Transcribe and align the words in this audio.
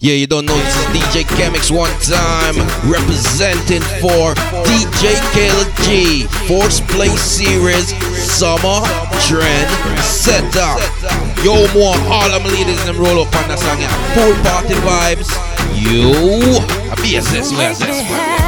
Yeah, 0.00 0.14
you 0.14 0.28
don't 0.28 0.46
know 0.46 0.54
this 0.54 0.76
is 0.76 0.84
DJ 0.94 1.24
Chemix 1.24 1.76
one 1.76 1.90
time 1.98 2.54
representing 2.88 3.82
for 3.98 4.32
DJ 4.62 5.18
KLG 5.34 5.82
G 5.82 6.22
Force 6.46 6.78
Play 6.78 7.08
Series 7.16 7.88
Summer 8.16 8.86
Trend 9.26 9.68
Setup. 9.98 10.78
Yo, 11.42 11.66
more 11.74 11.96
all 12.14 12.30
them 12.30 12.44
leaders 12.44 12.78
them 12.84 12.96
roll 12.96 13.26
up 13.26 13.34
on 13.34 13.48
the 13.48 13.56
song. 13.56 13.80
Yeah. 13.80 14.14
Full 14.14 14.34
party 14.44 14.74
vibes. 14.86 15.34
You, 15.74 16.12
I 16.92 16.94
be 17.02 17.16
assessed. 17.16 17.56
Where's 17.56 17.80
this? 17.80 18.47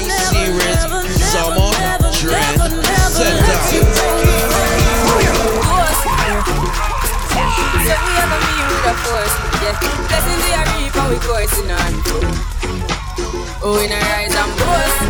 ain't 0.00 0.12
serious, 0.32 0.80
trend. 2.16 2.60
Set 3.10 3.36
down. 3.44 3.60
Set 7.84 8.00
me 8.06 8.12
up 8.20 8.30
and 8.32 8.44
with 8.70 8.90
a 8.90 8.94
force, 9.04 9.34
yeah. 9.60 9.76
Blessings 10.08 10.42
we 10.44 10.52
are 10.56 10.68
reap 10.76 10.94
we 11.10 11.16
coursing 11.26 11.70
on. 11.70 11.92
Oh, 13.62 13.76
we 13.76 13.84
not 13.88 14.00
rise 14.00 14.34
and 14.34 14.52
boast. 14.56 15.00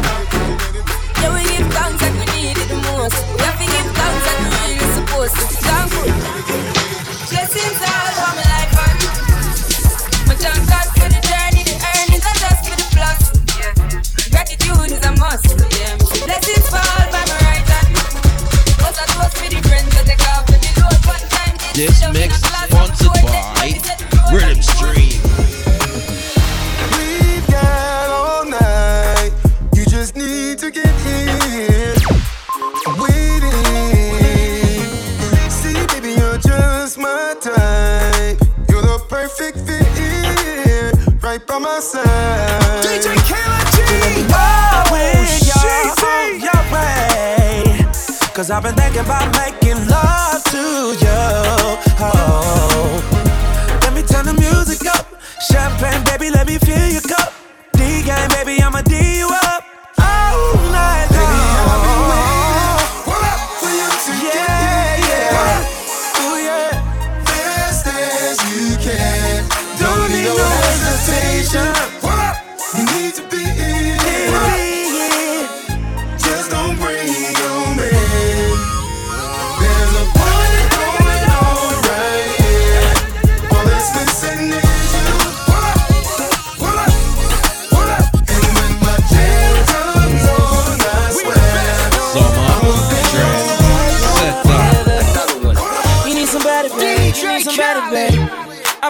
Yeah, 1.21 1.31
we 1.35 1.43
give 1.47 1.69
thanks 1.71 2.03
like 2.03 2.17
we 2.19 2.27
need 2.35 2.59
it 2.59 2.69
the 2.69 2.79
most. 2.91 3.19
We 3.35 3.43
have 3.47 3.59
to 3.59 3.67
give 3.67 3.89
thanks 3.95 4.23
like 4.27 4.41
we 4.43 4.49
really 4.75 4.89
supposed 4.97 5.35
to. 5.39 5.45
Thankful. 5.67 6.09
Blessings 7.31 7.80
This 21.81 22.05
mix 22.13 22.35
sponsored 22.43 23.09
by 23.23 23.73
Rhythm 24.31 24.61
Stream. 24.61 25.17
We've 26.93 27.47
got 27.47 28.11
all 28.11 28.45
night. 28.45 29.33
You 29.73 29.87
just 29.87 30.15
need 30.15 30.59
to 30.59 30.71
get 30.71 30.95
here. 31.01 31.95
Waiting. 32.99 33.51
See, 35.49 35.87
baby, 35.87 36.21
you're 36.21 36.37
just 36.37 36.99
my 36.99 37.35
type. 37.41 38.39
You're 38.69 38.83
the 38.83 39.03
perfect 39.09 39.61
fit 39.61 39.81
right 41.23 41.47
by 41.47 41.59
my 41.61 41.81
side. 41.81 42.05
DJ 42.85 43.17
oh, 44.35 44.85
oh, 44.93 45.01
Cause 48.35 48.51
I've 48.51 48.63
been 48.63 48.75
thinking 48.75 49.01
about 49.01 49.35
making 49.35 49.89
love 49.89 50.45
to 50.45 51.00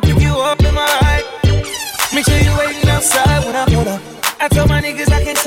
Pick 0.03 0.21
you 0.21 0.35
up 0.37 0.61
in 0.61 0.75
my 0.75 0.87
eye. 0.87 1.23
Make 2.15 2.25
sure 2.25 2.39
you 2.39 2.57
waiting 2.59 2.89
outside 2.89 3.45
when 3.45 3.57
I 3.57 3.65
pull 3.67 3.89
up. 3.89 4.01
I 4.41 4.49
told 4.49 4.69
my 4.69 4.81
niggas 4.81 5.13
I 5.13 5.23
can't 5.23 5.39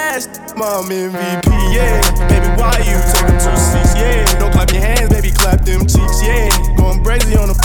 ass. 0.00 0.26
Mom 0.56 0.88
MVP, 0.88 1.48
yeah. 1.74 2.00
Baby, 2.28 2.48
why 2.56 2.76
you 2.88 2.96
taking 3.12 3.38
two 3.38 3.56
seats? 3.56 3.94
Yeah. 3.94 4.24
Don't 4.38 4.52
clap 4.52 4.72
your 4.72 4.82
hands, 4.82 5.08
baby, 5.10 5.30
clap 5.30 5.64
them 5.64 5.80
cheeks. 5.86 6.22
Yeah. 6.22 6.48
Going 6.76 7.04
crazy 7.04 7.36
on 7.36 7.48
the. 7.48 7.56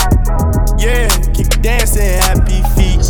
Yeah. 0.77 1.07
Keep 1.33 1.61
dancing, 1.61 2.19
happy 2.27 2.61
feet. 2.75 3.03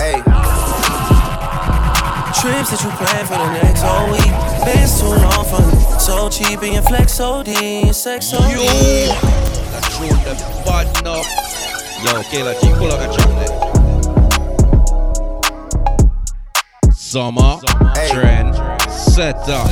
Hey. 0.00 0.22
Trips 2.38 2.70
that 2.70 2.80
you 2.84 2.90
plan 2.98 3.26
for 3.26 3.38
the 3.38 3.50
next 3.60 3.82
whole 3.82 4.10
week. 4.12 4.34
Been 4.64 4.88
too 4.98 5.12
long 5.24 5.44
for 5.44 5.62
me. 5.66 5.98
So 5.98 6.28
cheap 6.30 6.62
and 6.62 6.74
your 6.74 6.82
flex 6.82 7.20
OD, 7.20 7.94
sex 7.94 8.32
OD. 8.32 8.52
Yo 8.52 9.47
roll 10.00 10.10
them 10.10 10.36
bad 10.64 11.06
up. 11.06 11.24
Yo, 12.04 12.22
Kayla 12.30 12.54
G, 12.60 12.70
pull 12.78 12.92
out 12.92 13.02
a 13.02 13.08
chocolate. 13.16 13.54
Summer, 16.94 17.58
hey. 17.94 18.10
trend, 18.10 18.54
set 18.88 19.36
up. 19.48 19.68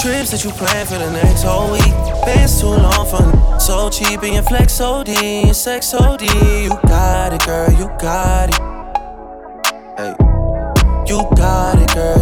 Trips 0.00 0.30
that 0.30 0.42
you 0.42 0.50
plan 0.50 0.86
for 0.86 0.98
the 0.98 1.10
next 1.12 1.42
whole 1.42 1.70
week. 1.70 1.94
Been 2.24 2.48
too 2.48 2.66
long 2.66 3.06
for 3.06 3.60
so 3.60 3.90
cheap 3.90 4.22
and 4.22 4.34
your 4.34 4.42
flex 4.42 4.80
OD 4.80 5.08
and 5.08 5.54
sex 5.54 5.94
OD. 5.94 6.22
You 6.22 6.70
got 6.86 7.32
it, 7.32 7.44
girl, 7.44 7.70
you 7.72 7.88
got 8.00 8.48
it. 8.48 8.56
Hey. 9.96 10.14
You 11.06 11.28
got 11.36 11.78
it, 11.78 11.94
girl 11.94 12.21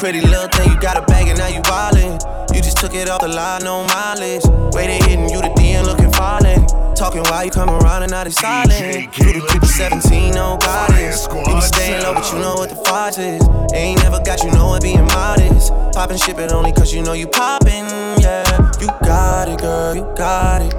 Pretty 0.00 0.22
little 0.22 0.48
thing, 0.48 0.72
you 0.72 0.80
got 0.80 0.96
a 0.96 1.02
bag 1.02 1.28
and 1.28 1.36
now 1.36 1.48
you 1.48 1.60
wildin'. 1.60 2.16
You 2.54 2.62
just 2.62 2.78
took 2.78 2.94
it 2.94 3.10
off 3.10 3.20
the 3.20 3.28
line, 3.28 3.62
no 3.64 3.84
mileage. 3.84 4.40
Waiting, 4.72 4.96
hitting 5.02 5.28
you 5.28 5.42
the 5.42 5.52
DM, 5.60 5.84
looking 5.84 6.10
falling. 6.12 6.64
Talking 6.96 7.22
while 7.24 7.44
you 7.44 7.50
come 7.50 7.68
around 7.68 8.04
and 8.04 8.10
now 8.10 8.24
they 8.24 8.30
silent. 8.30 9.14
You 9.18 9.32
the 9.34 9.46
keep 9.52 9.62
17, 9.62 10.32
no 10.32 10.56
guidance. 10.56 11.28
You 11.28 11.54
be 11.54 11.60
staying 11.60 12.02
low, 12.02 12.14
but 12.14 12.32
you 12.32 12.38
know 12.38 12.54
what 12.54 12.70
the 12.70 12.76
fight 12.76 13.18
is. 13.18 13.44
Ain't 13.74 14.02
never 14.02 14.22
got 14.24 14.42
you 14.42 14.50
know 14.52 14.74
it 14.74 14.82
being 14.82 15.04
modest. 15.04 15.70
Poppin' 15.92 16.16
shit, 16.16 16.34
but 16.34 16.50
only 16.50 16.72
cause 16.72 16.94
you 16.94 17.02
know 17.02 17.12
you 17.12 17.26
poppin', 17.26 17.84
yeah. 18.24 18.72
You 18.80 18.86
got 19.04 19.50
it, 19.50 19.60
girl, 19.60 19.94
you 19.94 20.08
got 20.16 20.62
it. 20.62 20.72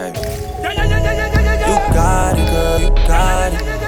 Hey. 0.00 0.16
You 1.68 1.76
got 1.92 2.38
it, 2.38 2.48
girl, 2.48 2.80
you 2.80 2.88
got 3.06 3.52
it. 3.52 3.79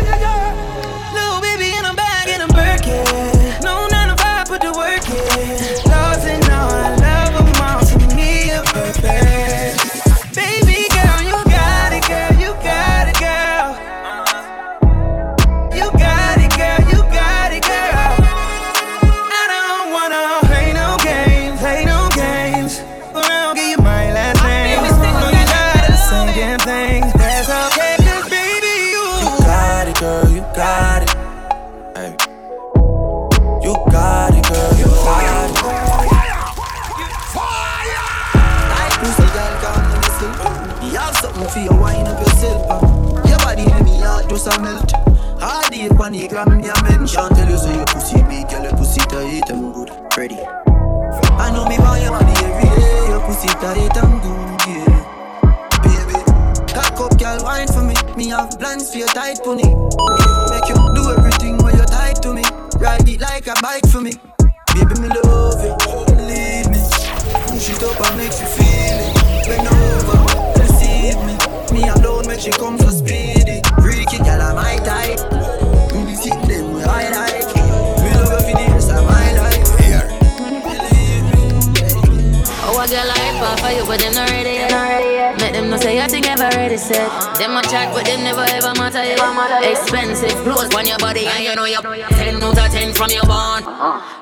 Body, 91.80 92.00
you 92.00 92.08
10 92.08 92.42
out 92.42 92.58
of 92.58 92.70
10 92.70 92.92
from 92.92 93.10
your 93.10 93.24
bond. 93.24 93.64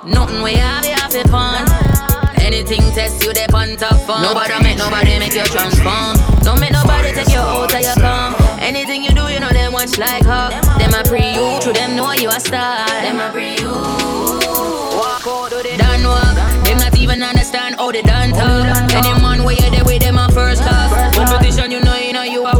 Nothing 0.04 0.42
we 0.42 0.54
have, 0.54 0.84
you 0.84 0.92
have 0.94 1.14
it 1.14 1.28
fun. 1.28 1.66
Anything 2.40 2.80
test 2.92 3.24
you, 3.24 3.32
they 3.32 3.46
on 3.52 3.76
top 3.76 4.00
fun. 4.06 4.22
Nobody 4.22 4.62
make 4.62 4.78
nobody 4.78 5.18
make 5.18 5.34
you 5.34 5.44
transform. 5.44 6.16
Don't 6.42 6.60
make 6.60 6.72
nobody 6.72 7.12
take 7.12 7.28
you 7.28 7.38
out 7.38 7.72
of 7.72 7.80
your 7.80 7.94
calm. 7.94 8.34
Anything 8.60 9.04
you 9.04 9.10
do, 9.10 9.28
you 9.28 9.40
know 9.40 9.50
them 9.50 9.72
watch 9.72 9.98
like 9.98 10.24
hawk. 10.24 10.50
Them 10.78 10.94
a 10.94 11.02
pre 11.04 11.34
you, 11.34 11.60
to 11.60 11.72
them 11.72 11.96
know 11.96 12.12
you 12.12 12.28
a 12.28 12.40
star. 12.40 12.86
Them 12.86 13.20
a 13.20 13.30
pre 13.30 13.56
you. 13.58 13.70
Walk 13.70 15.26
out, 15.26 15.50
do 15.50 15.62
they 15.62 15.76
done 15.76 16.02
walk. 16.04 16.34
Them 16.64 16.78
not 16.78 16.96
even 16.98 17.22
understand 17.22 17.76
how 17.76 17.92
they 17.92 18.02
done 18.02 18.30
talk. 18.30 18.92
Any 18.92 19.12
man 19.20 19.44
where 19.44 19.54
you 19.54 19.70
there 19.70 19.84
with 19.84 20.02
them 20.02 20.18
a 20.18 20.28
first 20.32 20.62
class. 20.62 21.14
Competition, 21.14 21.70
you 21.70 21.80
know, 21.80 21.96
you 21.96 22.12
know 22.12 22.22
you 22.22 22.46
a 22.46 22.59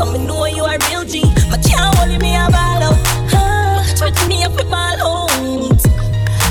So 0.00 0.10
me 0.10 0.24
know 0.24 0.46
you 0.46 0.64
are 0.64 0.78
real 0.88 1.04
G. 1.04 1.20
My 1.52 1.60
can't 1.60 1.94
hold 2.00 2.08
me 2.22 2.32
a 2.32 2.48
ball 2.48 2.88
out. 2.88 2.96
Ah, 3.36 3.84
Touch 4.00 4.16
me 4.28 4.42
up 4.44 4.56
with 4.56 4.70
my 4.70 4.96
out. 4.96 5.28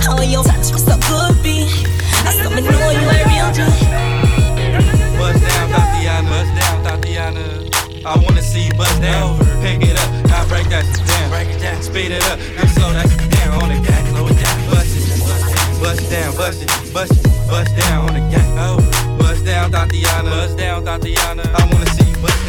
Oh, 0.05 0.21
you 0.21 0.43
touch 0.45 0.69
me 0.69 0.77
so 0.77 0.93
good, 1.09 1.33
B. 1.41 1.65
I 1.65 2.29
so 2.29 2.45
me 2.53 2.61
know 2.61 2.91
you 2.93 3.09
are 3.09 3.25
real 3.25 3.49
G. 3.49 3.65
Bust 5.17 5.41
down, 5.41 5.65
Tatiana. 5.73 6.29
Bust 6.29 6.53
down, 6.61 6.77
Tatiana. 6.85 7.45
I 8.05 8.21
wanna 8.21 8.43
see 8.43 8.67
you 8.67 8.73
bust 8.77 9.01
down. 9.01 9.39
Pick 9.65 9.81
it 9.81 9.97
up, 9.97 10.09
now 10.29 10.45
break 10.45 10.69
that 10.69 10.85
shit 10.85 11.01
down. 11.09 11.29
Break 11.31 11.49
it 11.49 11.59
down, 11.59 11.81
speed 11.81 12.11
it 12.11 12.23
up, 12.29 12.37
then 12.37 12.67
slow 12.77 12.93
that 12.93 13.09
shit 13.09 13.31
down 13.33 13.63
on 13.63 13.69
the 13.73 13.81
gang. 13.81 14.05
Slow 14.13 14.27
it 14.27 14.37
down, 14.37 14.57
bust 14.69 14.93
it, 14.93 15.81
bust 15.81 16.01
it 16.05 16.09
down, 16.13 16.35
bust 16.37 16.61
it, 16.61 16.93
bust 16.93 17.17
it, 17.17 17.49
bust 17.49 17.75
down 17.75 18.09
on 18.09 18.13
the 18.13 18.21
gang. 18.29 18.59
Oh, 18.61 18.77
bust 19.17 19.43
down, 19.43 19.71
Tatiana. 19.71 20.29
Bust 20.29 20.55
down, 20.55 20.85
Tatiana. 20.85 21.49
I 21.57 21.65
wanna 21.73 21.89
see 21.97 22.05
you 22.11 22.17
bust 22.21 22.37
down. 22.45 22.48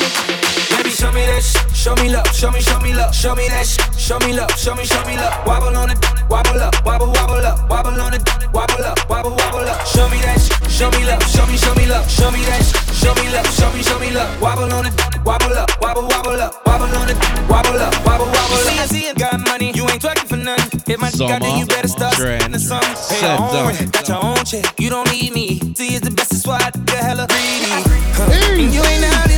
it. 0.00 0.78
Baby, 0.78 0.88
show 0.88 1.12
me 1.12 1.26
this 1.26 1.65
show 1.86 1.94
me 2.02 2.10
love, 2.10 2.26
show 2.34 2.50
me, 2.50 2.60
show 2.60 2.80
me 2.80 2.92
love, 2.92 3.14
show 3.14 3.34
me 3.36 3.46
that 3.46 3.62
shit, 3.62 3.86
show 3.94 4.18
me 4.26 4.34
love, 4.34 4.50
show 4.58 4.74
me, 4.74 4.82
show 4.82 4.98
me 5.06 5.14
love. 5.14 5.46
Wobble 5.46 5.76
on 5.78 5.90
it, 5.94 5.98
wobble 6.26 6.58
up, 6.58 6.74
wobble, 6.84 7.06
wobble 7.14 7.46
up, 7.46 7.70
wobble 7.70 8.00
on 8.02 8.12
it, 8.12 8.26
wobble 8.50 8.82
up, 8.82 8.98
wobble, 9.08 9.30
wobble 9.30 9.70
up. 9.70 9.86
Show 9.86 10.10
me 10.10 10.18
that 10.26 10.34
shit, 10.42 10.58
show 10.66 10.90
me 10.90 11.06
love, 11.06 11.22
show 11.30 11.46
me, 11.46 11.54
show 11.56 11.74
me 11.78 11.86
love, 11.86 12.10
show 12.10 12.30
me 12.34 12.42
that 12.50 12.58
shit, 12.66 12.74
show 12.90 13.14
me 13.14 13.30
love, 13.30 13.46
show 13.54 13.70
me, 13.70 13.82
show 13.86 13.98
me 14.02 14.10
love. 14.10 14.26
Wobble 14.42 14.66
on 14.74 14.86
it, 14.86 14.94
wobble 15.22 15.54
up, 15.54 15.70
wobble, 15.78 16.10
wobble 16.10 16.42
up, 16.42 16.58
wobble 16.66 16.90
on 16.90 17.06
it, 17.06 17.18
wobble 17.46 17.78
up, 17.78 17.94
wobble, 18.02 18.26
wobble 18.34 18.66
up. 18.66 18.66
See, 18.66 18.82
I 18.82 18.86
see, 18.90 19.14
got 19.14 19.38
money, 19.46 19.70
you 19.70 19.86
ain't 19.86 20.02
twerking 20.02 20.26
for 20.26 20.42
nothing. 20.42 20.82
Hit 20.90 20.98
my 20.98 21.10
dick 21.14 21.30
out, 21.30 21.38
then 21.38 21.54
you 21.54 21.66
better 21.66 21.86
start 21.86 22.18
Summer, 22.18 22.34
spending 22.34 22.66
some. 22.66 22.82
Pay 22.82 23.22
your 23.22 23.38
own 23.38 23.70
rent, 23.70 23.92
got 23.92 24.08
your 24.08 24.24
own 24.26 24.42
check, 24.42 24.74
you 24.80 24.90
don't 24.90 25.06
need 25.12 25.30
me. 25.32 25.62
See, 25.78 25.94
it's 25.94 26.02
the 26.02 26.10
best, 26.10 26.34
that's 26.34 26.46
why 26.46 26.58
I 26.58 26.70
get 26.82 26.98
hella 26.98 27.30
greedy. 27.30 27.70
Huh. 28.18 28.26
And 28.58 28.74
you 28.74 28.82
ain't 28.82 29.04
out 29.06 29.35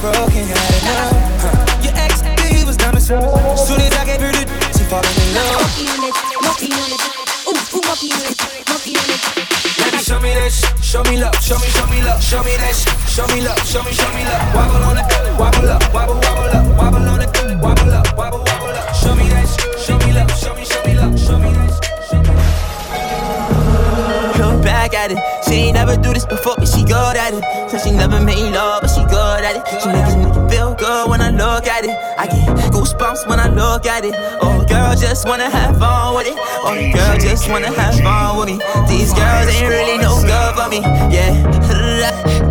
done 0.00 0.30
had 0.30 0.48
your 0.48 0.56
had 0.56 0.74
enough. 0.82 1.42
Huh. 1.42 1.82
Your 1.82 1.94
ex, 1.96 2.20
he 2.50 2.64
was 2.64 2.76
dumb 2.76 2.96
as 2.96 3.08
fuck. 3.08 3.58
Soon 3.58 3.80
as 3.80 3.92
I 3.94 4.04
gave 4.04 4.20
her 4.20 4.32
the 4.32 4.42
she 4.74 4.84
falling 4.90 5.14
in 5.14 5.34
love. 5.34 5.60
Monkey 5.60 5.86
on 5.90 6.02
it, 6.04 6.14
monkey 6.42 6.70
on 6.74 6.90
it, 6.90 7.00
ooh, 7.46 7.54
ooh, 7.54 7.82
monkey 7.84 8.10
on 8.10 8.22
it, 8.26 8.34
monkey 8.68 8.96
on 8.96 9.06
Baby, 9.78 9.98
show 10.02 10.18
me 10.20 10.34
that 10.34 10.50
shit, 10.50 10.72
show 10.82 11.02
me 11.04 11.18
love, 11.20 11.34
show 11.42 11.58
me, 11.58 11.68
show 11.68 11.86
me 11.86 12.02
love, 12.02 12.22
show 12.22 12.42
me 12.42 12.56
that 12.56 12.74
shit, 12.74 12.94
show 13.06 13.26
me 13.28 13.40
love, 13.42 13.58
show 13.66 13.82
me, 13.84 13.92
show 13.92 14.10
me 14.14 14.24
love. 14.24 14.54
Wobble 14.54 14.82
on 14.82 14.98
it, 14.98 15.06
wobble 15.38 15.68
up, 15.70 15.82
wobble, 15.94 16.18
wobble 16.18 16.50
up, 16.50 16.66
wobble 16.78 17.08
on 17.08 17.20
it, 17.22 17.30
wobble 17.62 17.92
up, 17.92 18.16
wobble, 18.16 18.42
wobble 18.42 18.74
up. 18.74 18.94
Show 18.94 19.14
me 19.14 19.28
that 19.30 19.46
shit, 19.46 19.78
show 19.78 19.98
me 19.98 20.12
love, 20.12 20.30
show 20.34 20.54
me, 20.54 20.64
show 20.64 20.82
me 20.84 20.94
love, 20.94 21.18
show 21.18 21.38
me 21.38 21.50
that 21.52 21.70
shit. 21.70 21.86
show 22.08 22.18
me 22.18 22.34
Look 24.38 24.64
back 24.64 24.94
at 24.94 25.12
it. 25.12 25.18
She 25.44 25.70
ain't 25.70 25.74
never 25.74 25.96
do 25.96 26.12
this 26.12 26.26
before, 26.26 26.56
but 26.56 26.68
she 26.68 26.82
good 26.84 27.16
at 27.16 27.34
it. 27.34 27.44
So 27.70 27.78
she 27.78 27.90
never 27.90 28.20
made 28.20 28.52
love, 28.52 28.82
but 28.82 28.90
she 28.90 29.00
good 29.02 29.03
at 29.44 29.56
it. 29.56 29.62
She 29.80 29.88
make 29.88 30.08
nigga 30.16 30.50
feel 30.50 30.74
good 30.74 31.10
when 31.10 31.20
I 31.20 31.30
look 31.30 31.66
at 31.66 31.84
it. 31.84 31.96
I 32.18 32.26
get 32.26 32.72
goosebumps 32.72 33.28
when 33.28 33.38
I 33.38 33.48
look 33.48 33.86
at 33.86 34.04
it. 34.04 34.14
Oh, 34.40 34.64
girl 34.64 34.96
just 34.96 35.28
wanna 35.28 35.50
have 35.50 35.78
fun 35.78 36.16
with 36.16 36.26
it. 36.26 36.36
Oh, 36.64 36.74
girl 36.94 37.16
just 37.18 37.48
wanna 37.50 37.72
have 37.72 38.00
fun 38.00 38.38
with 38.38 38.48
me. 38.48 38.56
These 38.88 39.12
girls 39.12 39.46
ain't 39.52 39.68
really 39.68 39.98
no 39.98 40.16
good 40.22 40.52
for 40.56 40.68
me. 40.68 40.80
Yeah. 41.12 41.44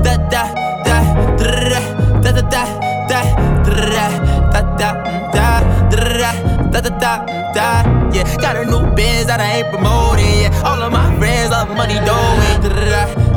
Da 0.04 0.18
da 0.30 0.44
da 0.86 0.98
da 1.34 1.42
da 1.42 2.32
da 2.32 2.32
da 2.32 2.52
da 2.52 2.64
da 3.10 3.22
da 3.22 4.12
da 4.52 4.90
da 4.90 4.92
da 5.34 5.50
da 5.90 6.80
da 6.80 6.90
da 6.90 7.14
da 7.54 7.94
yeah 8.14 8.38
got 8.38 8.56
a 8.56 8.66
new 8.66 8.86
biz 8.96 9.26
that 9.26 9.40
I 9.40 9.58
ain't 9.58 9.70
promoting 9.70 10.26
yeah 10.42 10.62
all 10.66 10.82
of 10.82 10.92
my 10.92 11.18
friends 11.18 11.52
love 11.52 11.70
money 11.70 11.98
doing 12.06 12.44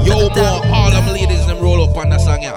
Yo, 0.07 0.15
more, 0.15 0.63
all 0.73 0.93
of 0.95 1.05
my 1.05 1.26
ladies 1.77 1.89
roll 1.89 1.91
up 1.91 1.97
on 1.97 2.11
the 2.11 2.19
song, 2.19 2.43
yeah. 2.43 2.57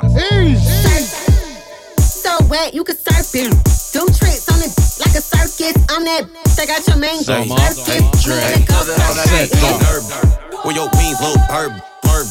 So 1.99 2.38
wet, 2.47 2.73
you 2.73 2.83
can 2.83 2.95
surf 2.95 3.35
it. 3.35 3.51
Do 3.91 4.05
tricks 4.13 4.47
on 4.49 4.59
it 4.61 4.71
like 4.99 5.15
a 5.15 5.21
circus. 5.21 5.75
I'm 5.89 6.03
that. 6.05 6.27
They 6.55 6.65
got 6.65 6.85
your 6.88 6.97
main 6.97 7.23
Summer, 7.23 7.55
circus. 7.71 8.23
Dre, 8.23 8.39
set 8.39 9.51
up. 9.63 10.65
Where 10.65 10.75
your 10.75 10.89
wings, 10.95 11.19
little 11.21 11.41
bird, 11.47 11.71
bird. 12.03 12.27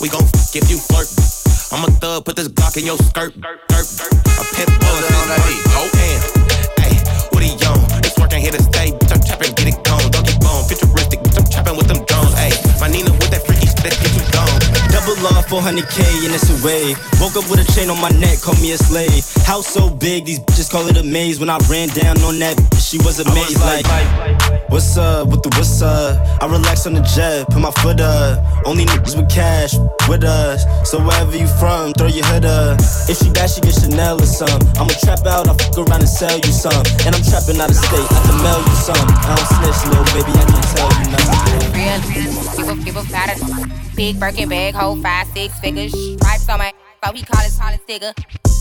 We 0.00 0.08
gon' 0.08 0.24
f 0.24 0.56
if 0.56 0.70
you 0.70 0.78
flirt. 0.78 1.08
I'm 1.72 1.84
a 1.84 1.90
thug, 1.98 2.24
put 2.24 2.36
this 2.36 2.48
Glock 2.48 2.76
in 2.76 2.86
your 2.86 2.96
skirt. 2.96 3.34
skirt. 3.34 4.08
A 4.40 4.44
pit 4.54 4.68
bull, 4.80 5.00
oh, 5.76 5.88
man. 5.94 6.20
Hey, 6.80 6.96
what 7.32 7.42
he 7.42 7.52
on? 7.68 7.78
This 8.00 8.16
working 8.18 8.40
here 8.40 8.52
to 8.52 8.62
stay. 8.62 8.92
Bitch, 8.92 9.12
I'm 9.12 9.20
trapping, 9.20 9.52
get 9.54 9.68
it 9.68 9.84
gone. 9.84 10.10
Don't 10.10 10.24
keep 10.26 10.40
on. 10.46 10.64
Futuristic, 10.68 11.20
bitch, 11.20 11.36
I'm 11.36 11.44
trapping 11.50 11.76
with 11.76 11.88
them 11.88 12.04
drones. 12.06 12.32
Hey, 12.34 12.50
my 12.80 12.88
Nina 12.88 13.12
with 13.12 13.30
that 13.30 13.44
freaky 13.44 13.66
shit, 13.66 13.84
that 13.84 13.92
get 14.00 14.12
you 14.16 14.24
gone. 14.32 14.56
Double 14.88 15.20
off 15.35 15.35
400k 15.46 16.26
and 16.26 16.34
it's 16.34 16.50
a 16.50 16.58
wave. 16.66 16.98
Woke 17.20 17.36
up 17.36 17.48
with 17.50 17.62
a 17.62 17.66
chain 17.72 17.90
on 17.90 18.00
my 18.00 18.10
neck, 18.18 18.40
call 18.40 18.54
me 18.56 18.72
a 18.72 18.78
slave. 18.78 19.24
House 19.46 19.66
so 19.66 19.88
big, 19.88 20.24
these 20.26 20.40
bitches 20.40 20.70
call 20.70 20.86
it 20.88 20.96
a 20.96 21.02
maze. 21.02 21.38
When 21.38 21.50
I 21.50 21.58
ran 21.70 21.88
down 21.88 22.18
on 22.22 22.38
that, 22.40 22.58
she 22.82 22.98
was 22.98 23.20
amazed. 23.20 23.60
Like, 23.60 23.86
what's 24.68 24.96
up 24.96 25.28
with 25.28 25.42
the 25.42 25.50
what's 25.54 25.82
up? 25.82 26.42
I 26.42 26.46
relax 26.46 26.86
on 26.86 26.94
the 26.94 27.02
jet, 27.02 27.46
put 27.48 27.60
my 27.60 27.70
foot 27.82 28.00
up. 28.00 28.42
Only 28.66 28.84
niggas 28.84 29.16
with 29.16 29.30
cash 29.30 29.74
with 30.08 30.24
us. 30.24 30.66
So 30.88 30.98
wherever 30.98 31.36
you 31.36 31.46
from, 31.46 31.92
throw 31.94 32.08
your 32.08 32.26
hood 32.26 32.44
up. 32.44 32.78
If 33.08 33.18
she 33.18 33.30
bad, 33.30 33.50
she 33.50 33.60
get 33.60 33.74
Chanel 33.74 34.20
or 34.20 34.26
some. 34.26 34.60
I'ma 34.78 34.94
trap 34.98 35.26
out, 35.26 35.46
I'll 35.46 35.54
fuck 35.54 35.78
around 35.78 36.02
and 36.02 36.08
sell 36.08 36.36
you 36.36 36.52
some. 36.52 36.82
And 37.06 37.14
I'm 37.14 37.22
trapping 37.22 37.60
out 37.62 37.70
of 37.70 37.78
state, 37.78 38.06
I 38.10 38.18
can 38.26 38.36
mail 38.42 38.60
you 38.62 38.76
some. 38.82 39.06
I 39.22 39.34
don't 39.38 39.48
snitch, 39.54 39.80
little 39.90 40.06
baby, 40.10 40.32
I 40.34 40.44
can 40.46 40.62
tell 40.74 40.90
you 40.90 41.06
nothing. 41.14 41.46
Real, 41.74 41.98
people, 42.56 42.84
people 42.84 43.04
got 43.14 43.30
a 43.30 43.36
big 43.96 44.20
Birkin 44.20 44.48
bag, 44.48 44.74
hold 44.74 45.02
five, 45.02 45.26
six 45.36 45.60
figures. 45.60 45.92
Stripes 45.92 46.48
on 46.48 46.58
my, 46.58 46.72
so 47.04 47.12
he 47.12 47.22
call 47.22 47.42
his 47.44 47.58
hollis 47.58 47.84
digger. 47.86 48.12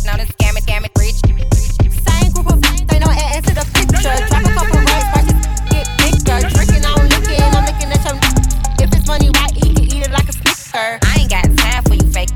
Now 0.04 0.20
the 0.20 0.28
scam 0.28 0.60
it, 0.60 0.64
scam 0.68 0.84
it, 0.84 0.92
rich. 1.00 1.16
Same 1.24 2.32
group 2.36 2.52
of 2.52 2.60
they 2.92 3.00
know 3.00 3.08
add 3.08 3.48
to 3.48 3.54
the 3.56 3.64
picture. 3.72 4.12
Drop 4.28 4.44
a 4.44 4.52
couple 4.52 4.84
rice 4.84 5.08
prices, 5.16 5.40
get 5.72 5.88
bigger. 6.04 6.38
Drinking, 6.52 6.84
I 6.84 6.92
don't 7.00 7.08
look 7.08 7.32
it, 7.32 7.40
I'm 7.40 7.64
looking 7.64 7.90
at 7.96 8.04
your. 8.04 8.20
If 8.84 8.92
it's 8.92 9.08
money 9.08 9.32
right, 9.40 9.56
he 9.56 9.72
can 9.72 9.88
eat 9.88 10.04
it 10.04 10.12
like 10.12 10.28
a 10.28 10.36
snicker. 10.36 11.00
I 11.00 11.16
ain't 11.24 11.32
got 11.32 11.48
time 11.56 11.82
for 11.88 11.96
you 11.96 12.08
fake. 12.12 12.36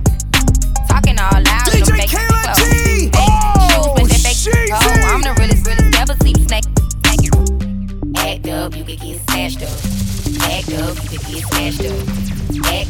Talking 0.88 1.19
all 1.19 1.36
loud 1.36 1.67
them 1.75 1.84
fake 2.00 2.15
clothes. 2.15 2.63
Fake 3.12 3.36
shoes 3.67 3.91
with 3.91 4.08
that 4.08 4.24
fake 4.24 4.72
oh, 4.72 5.12
I'm 5.12 5.19
the 5.19 5.36
realest, 5.36 5.67
realest, 5.67 5.91
never 6.00 6.15
sleep 6.24 6.39
snake. 6.48 6.63
Snake. 7.03 7.27
Act 8.15 8.48
up, 8.48 8.72
you 8.72 8.88
could 8.88 9.03
get 9.03 9.19
smashed 9.27 9.67
up. 9.67 9.75
Act 10.48 10.72
up, 10.79 10.96
you 11.03 11.19
could 11.19 11.27
get 11.27 11.43
smashed 11.43 11.84
up. 11.91 12.49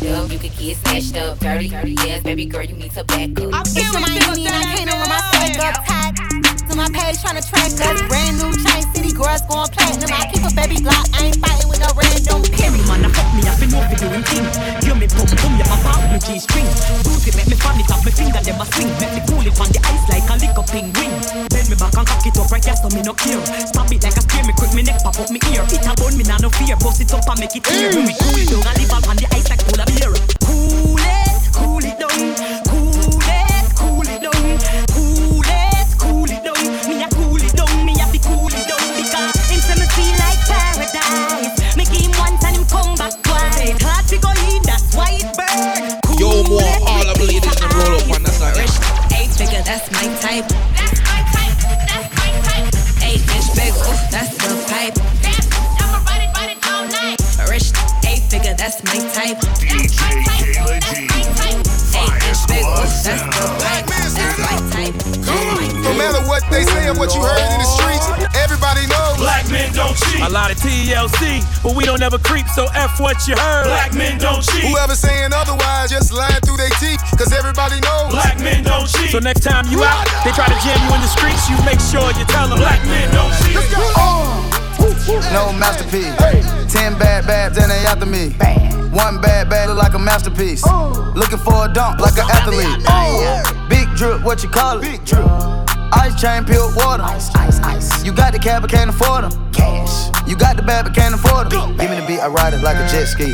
Act 0.09 0.25
up, 0.25 0.31
you 0.31 0.39
could 0.39 0.57
get 0.57 0.75
smashed 0.77 1.17
up. 1.17 1.37
Dirty, 1.37 1.69
dirty, 1.69 1.93
yes, 2.01 2.23
baby 2.23 2.45
girl, 2.45 2.63
you 2.63 2.73
need 2.73 2.89
to 2.97 3.03
back 3.03 3.29
up. 3.45 3.53
I'm 3.53 3.61
it's 3.61 3.93
from 3.93 4.01
Miami 4.01 4.47
and 4.49 4.57
I 4.57 4.65
can't 4.73 4.89
run 4.89 5.05
my 5.05 5.21
swag 5.29 5.61
up 5.61 5.85
tight. 5.85 6.17
To 6.65 6.73
my 6.73 6.89
page 6.89 7.21
tryna 7.21 7.45
track 7.45 7.69
us. 7.69 8.01
Brand 8.09 8.41
new 8.41 8.49
chain 8.57 8.81
city 8.89 9.13
girls 9.13 9.45
going 9.45 9.69
platinum. 9.69 10.09
I 10.09 10.25
keep 10.33 10.41
a 10.41 10.49
baby 10.57 10.81
Glock. 10.81 11.05
I 11.13 11.29
ain't 11.29 11.37
fighting 11.37 11.69
with 11.69 11.77
no 11.77 11.93
random 11.93 12.41
period. 12.41 12.87
Man, 12.89 13.05
I 13.05 13.09
fuck 13.13 13.29
me, 13.37 13.45
I 13.45 13.53
been 13.61 13.69
over 13.69 13.97
doing 14.01 14.25
thing. 14.25 14.45
You 14.81 14.95
me 14.97 15.05
pum 15.05 15.29
pum, 15.29 15.53
yeah, 15.61 15.69
my 15.69 15.77
pop 15.85 16.01
with 16.01 16.17
me 16.17 16.19
G-string. 16.25 16.65
Booty 17.05 17.29
make 17.37 17.45
me 17.45 17.55
fan 17.61 17.77
it 17.77 17.91
off, 17.93 18.01
me 18.01 18.09
finger 18.09 18.41
never 18.41 18.65
swing. 18.65 18.89
Make 18.97 19.13
me 19.13 19.21
cool 19.29 19.45
it 19.45 19.53
on 19.61 19.69
the 19.69 19.79
ice 19.85 20.05
like 20.09 20.25
a 20.25 20.35
lick 20.41 20.57
up 20.57 20.65
penguin. 20.73 21.48
Back 21.79 21.95
and 21.95 22.07
cock 22.07 22.27
it 22.27 22.35
so 22.35 22.89
me 22.91 23.01
no 23.01 23.13
care. 23.13 23.39
Stab 23.63 23.87
it 23.87 24.03
like 24.03 24.17
a 24.17 24.21
spear, 24.21 24.43
me 24.43 24.51
quick 24.51 24.73
me 24.75 24.83
neck 24.83 24.99
pop 25.01 25.15
up 25.15 25.31
me 25.31 25.39
ear. 25.55 25.63
It 25.71 25.87
a 25.87 25.95
bun 25.95 26.11
me 26.17 26.27
nah 26.27 26.35
no 26.43 26.49
fear. 26.49 26.75
Bust 26.75 26.99
it 26.99 27.13
up 27.15 27.23
and 27.31 27.39
make 27.39 27.55
it 27.55 27.63
clear. 27.63 27.87
Mm. 27.91 27.95
When 27.95 28.07
we 28.07 28.13
cool 28.19 28.35
it 28.35 28.51
down, 28.51 28.67
I 28.67 28.73
live 28.75 28.91
up 28.91 29.07
on 29.07 29.15
the 29.15 29.27
ice 29.31 29.47
like 29.47 29.63
polar 29.63 29.87
bear. 29.87 30.11
Cool 30.43 30.99
it, 30.99 31.39
cool 31.55 31.79
it 31.79 31.95
down. 31.95 32.19
Cool 32.67 33.23
it, 33.23 33.67
cool 33.79 34.03
it 34.11 34.19
down. 34.19 34.43
Cool 34.91 35.39
it, 35.47 35.87
cool 35.95 36.27
it 36.27 36.43
down. 36.43 36.59
Me 36.83 36.99
a 36.99 37.07
cool 37.15 37.39
it 37.39 37.55
down, 37.55 37.71
me 37.87 37.95
a 37.95 38.05
fi 38.11 38.19
cool 38.27 38.51
it 38.51 38.67
down 38.67 38.83
because 38.99 39.39
him 39.47 39.63
say 39.63 39.79
me 39.79 39.87
feel 39.95 40.15
like 40.19 40.41
paradise. 40.51 41.55
Me 41.79 41.87
give 41.87 42.11
him 42.11 42.13
once 42.19 42.43
and 42.43 42.59
him 42.59 42.67
come 42.67 42.91
back 42.99 43.15
twice. 43.23 43.79
Hard 43.87 44.03
to 44.11 44.19
go 44.19 44.35
in, 44.51 44.59
that's 44.67 44.91
why 44.91 45.15
it 45.15 45.31
burn. 45.31 45.95
Yo, 46.19 46.43
more 46.43 46.75
all 46.83 47.07
of 47.07 47.15
ladies 47.23 47.55
the 47.55 47.67
roll 47.71 48.03
up 48.03 48.11
on 48.11 48.27
the 48.27 48.35
side. 48.35 48.67
Eight 49.15 49.31
figure, 49.31 49.63
that's 49.63 49.87
my 49.95 50.11
type. 50.19 50.43
That's 50.43 50.59
my 50.59 50.67
type. 50.75 50.99
That's 50.99 51.08
that's 54.11 54.35
the 54.37 54.53
pipe. 54.69 54.95
I'ma 55.81 56.03
ride 56.05 56.23
it, 56.23 56.31
ride 56.37 56.51
it 56.53 56.59
all 56.69 56.85
night. 56.87 57.19
Rich, 57.49 57.73
eight 58.05 58.23
figure, 58.29 58.53
that's 58.53 58.83
my 58.83 58.99
type. 59.13 59.37
DJ 59.59 59.97
my 60.25 60.39
type. 60.41 60.79
That's 60.79 61.01
my 61.09 61.23
type. 61.35 61.59
Eight 61.97 62.13
inch 62.29 62.41
big, 62.47 62.65
that's 62.65 63.03
the 63.03 63.45
pipe. 63.59 63.85
That's 63.89 64.37
my 64.37 64.55
type. 64.69 64.95
No 65.83 65.93
matter 65.97 66.21
what 66.27 66.43
they 66.51 66.63
say 66.63 66.87
or 66.87 66.95
what 66.95 67.13
you 67.15 67.21
heard 67.21 67.41
in 67.41 67.59
the 67.59 67.65
streets, 67.65 68.28
everybody 68.79 68.87
knows. 68.87 69.17
Black 69.17 69.49
men 69.51 69.73
don't 69.73 69.95
cheat. 69.95 70.21
A 70.21 70.29
lot 70.29 70.51
of 70.51 70.57
TLC, 70.57 71.43
but 71.63 71.75
we 71.75 71.83
don't 71.85 72.01
ever 72.01 72.17
creep, 72.17 72.47
so 72.47 72.67
F 72.75 72.99
what 72.99 73.27
you 73.27 73.35
heard. 73.35 73.65
Black 73.65 73.93
men 73.93 74.17
don't 74.17 74.43
cheat. 74.43 74.63
Whoever 74.63 74.95
saying 74.95 75.31
otherwise 75.33 75.89
just 75.89 76.13
lying 76.13 76.41
through 76.41 76.57
their 76.57 76.71
teeth, 76.79 77.01
cause 77.17 77.31
everybody 77.33 77.79
knows. 77.81 78.11
Black 78.11 78.39
men 78.39 78.63
don't 78.63 78.87
cheat. 78.87 79.11
So 79.11 79.19
next 79.19 79.43
time 79.43 79.67
you 79.67 79.83
out, 79.83 80.07
they 80.23 80.31
try 80.31 80.47
to 80.47 80.57
jam 80.63 80.77
you 80.87 80.95
in 80.95 81.01
the 81.01 81.11
streets, 81.11 81.49
you 81.49 81.57
make 81.65 81.79
sure 81.79 82.07
you 82.17 82.25
tell 82.25 82.47
them. 82.47 82.59
Black 82.59 82.83
men 82.85 83.11
don't 83.11 83.33
cheat. 83.43 83.57
Uh. 83.97 84.45
No 85.33 85.51
masterpiece. 85.53 86.13
Ten 86.71 86.97
bad 86.97 87.25
babs 87.25 87.57
and 87.57 87.69
they 87.69 87.85
after 87.85 88.05
me. 88.05 88.29
One 88.95 89.21
bad 89.21 89.49
bad 89.49 89.69
look 89.69 89.77
like 89.77 89.93
a 89.93 89.99
masterpiece. 89.99 90.63
Looking 91.15 91.37
for 91.39 91.65
a 91.65 91.73
dunk 91.73 91.99
like 91.99 92.17
an 92.17 92.29
athlete. 92.29 93.69
Big 93.69 93.87
drip, 93.95 94.23
what 94.23 94.43
you 94.43 94.49
call 94.49 94.77
it? 94.77 94.81
Big 94.81 95.05
drip. 95.05 95.58
Ice 95.93 96.19
chain, 96.19 96.45
pure 96.45 96.69
water. 96.75 97.03
Ice, 97.03 97.33
ice, 97.35 97.59
ice. 97.59 98.03
You 98.05 98.13
got 98.13 98.33
the 98.33 98.39
cab, 98.39 98.61
but 98.61 98.71
can't 98.71 98.89
afford 98.89 99.23
them. 99.25 99.51
Cash. 99.51 100.09
You 100.27 100.35
got 100.35 100.55
the 100.57 100.61
bad, 100.61 100.85
but 100.85 100.93
can't 100.93 101.15
afford 101.15 101.49
them. 101.49 101.77
Give 101.77 101.89
me 101.89 101.99
the 101.99 102.05
beat, 102.05 102.19
I 102.19 102.27
ride 102.27 102.53
it 102.53 102.61
like 102.61 102.77
a 102.77 102.87
jet 102.91 103.05
ski. 103.05 103.33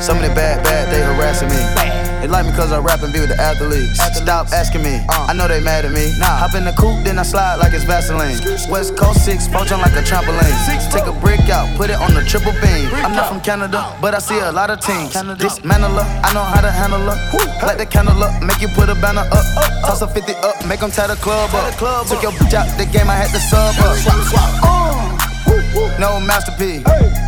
Some 0.00 0.18
of 0.18 0.22
the 0.22 0.34
bad, 0.34 0.64
bad, 0.64 0.90
they 0.90 1.00
harassing 1.00 1.48
me. 1.48 2.02
They 2.20 2.28
like 2.28 2.46
me 2.46 2.52
cause 2.52 2.72
I 2.72 2.80
rap 2.80 3.02
and 3.02 3.12
be 3.12 3.20
with 3.20 3.28
the 3.28 3.36
athletes. 3.36 4.00
Stop 4.16 4.48
asking 4.48 4.82
me, 4.82 5.04
I 5.10 5.34
know 5.34 5.46
they 5.46 5.60
mad 5.60 5.84
at 5.84 5.92
me. 5.92 6.10
Hop 6.18 6.54
in 6.56 6.64
the 6.64 6.72
coupe, 6.72 7.04
then 7.04 7.18
I 7.18 7.22
slide 7.22 7.56
like 7.56 7.74
it's 7.74 7.84
Vaseline. 7.84 8.40
West 8.72 8.96
Coast 8.96 9.24
6, 9.26 9.48
poaching 9.48 9.78
like 9.78 9.92
a 9.92 10.02
trampoline. 10.02 10.56
Take 10.90 11.04
a 11.04 11.12
brick 11.20 11.46
out, 11.52 11.68
put 11.76 11.90
it 11.90 12.00
on 12.00 12.14
the 12.14 12.24
triple 12.24 12.56
beam. 12.64 12.88
I'm 13.04 13.12
not 13.12 13.28
from 13.28 13.40
Canada, 13.42 13.94
but 14.00 14.14
I 14.14 14.18
see 14.18 14.38
a 14.38 14.50
lot 14.50 14.70
of 14.70 14.80
teams. 14.80 15.12
Dismantle 15.12 15.92
her, 16.00 16.06
I 16.24 16.32
know 16.32 16.42
how 16.42 16.62
to 16.64 16.72
handle 16.72 17.04
her. 17.04 17.18
Light 17.60 17.76
the 17.76 17.86
candle 17.86 18.16
up, 18.24 18.42
make 18.42 18.60
you 18.60 18.68
put 18.68 18.88
a 18.88 18.96
banner 18.96 19.28
up. 19.30 19.44
Toss 19.84 20.00
a 20.00 20.08
50 20.08 20.32
up, 20.40 20.66
make 20.66 20.80
them 20.80 20.90
tie 20.90 21.06
the 21.06 21.16
club 21.16 21.52
up. 21.52 21.76
Took 21.84 22.22
your 22.22 22.32
bitch 22.32 22.54
out 22.54 22.64
the 22.78 22.86
game, 22.86 23.10
I 23.10 23.14
had 23.14 23.28
to 23.28 23.38
sub 23.38 23.76
up. 23.84 23.96
swap 24.00 24.48
uh, 24.64 25.98
No 26.00 26.18
masterpiece. 26.18 26.82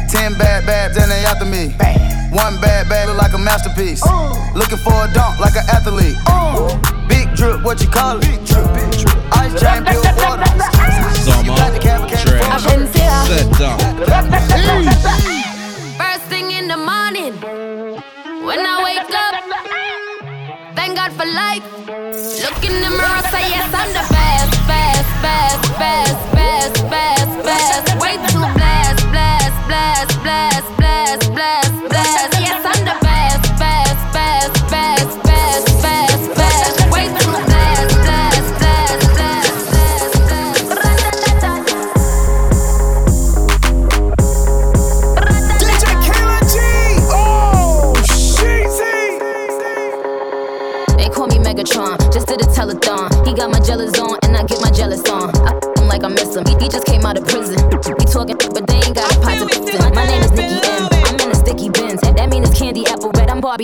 Ten 0.08 0.32
bad 0.38 0.64
babs 0.64 0.96
and 0.96 1.10
they 1.10 1.24
after 1.28 1.44
me. 1.44 1.76
One 2.32 2.58
bad 2.60 2.88
bad 2.88 3.08
look 3.08 3.18
like 3.18 3.34
a 3.34 3.38
masterpiece. 3.38 4.00
Looking 4.56 4.78
for 4.78 4.96
a 5.04 5.12
dunk 5.12 5.40
like 5.40 5.56
an 5.56 5.68
athlete. 5.68 6.16
Big 7.06 7.28
drip, 7.36 7.62
what 7.64 7.82
you 7.82 7.88
call 7.88 8.16
it? 8.16 8.24
Ice 9.36 9.60
chain, 9.60 9.84
pure 9.84 10.00
water. 10.24 10.48
Summer, 11.20 11.52
Trend, 11.52 12.88
set 12.88 13.60
up. 13.60 13.76
First 16.00 16.24
thing 16.32 16.50
in 16.52 16.66
the 16.68 16.78
morning, 16.78 17.36
God 21.06 21.16
for 21.16 21.26
life. 21.26 21.62
Look 21.86 22.64
in 22.64 22.82
the 22.82 22.90
mirror, 22.90 23.22
say 23.30 23.50
yes, 23.50 23.72
I'm 23.72 23.90
the 23.92 24.04
best, 24.12 24.66
best, 24.66 25.22
best, 25.22 25.78
best, 25.78 26.32
best, 26.34 26.90
best, 26.90 27.44
best. 27.44 27.75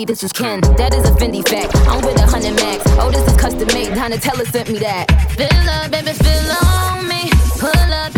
This 0.05 0.21
is 0.21 0.33
Ken. 0.33 0.59
That 0.75 0.93
is 0.93 1.09
a 1.09 1.13
Fendi 1.13 1.47
fact. 1.47 1.75
I'm 1.87 2.03
with 2.05 2.19
a 2.19 2.25
hundred 2.25 2.55
max. 2.55 2.83
Oh, 2.99 3.09
this 3.09 3.25
is 3.25 3.37
custom 3.37 3.67
made. 3.67 3.87
Donatella 3.87 4.45
sent 4.51 4.69
me 4.69 4.79
that. 4.79 5.07
Fill 5.31 5.69
up, 5.69 5.91
baby, 5.91 6.11
fill 6.11 6.51
on 6.67 7.07
me. 7.07 7.29
Pull 7.57 7.93
up 7.93 8.12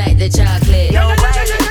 like 0.00 0.16
the 0.16 0.28
chocolate. 0.32 0.96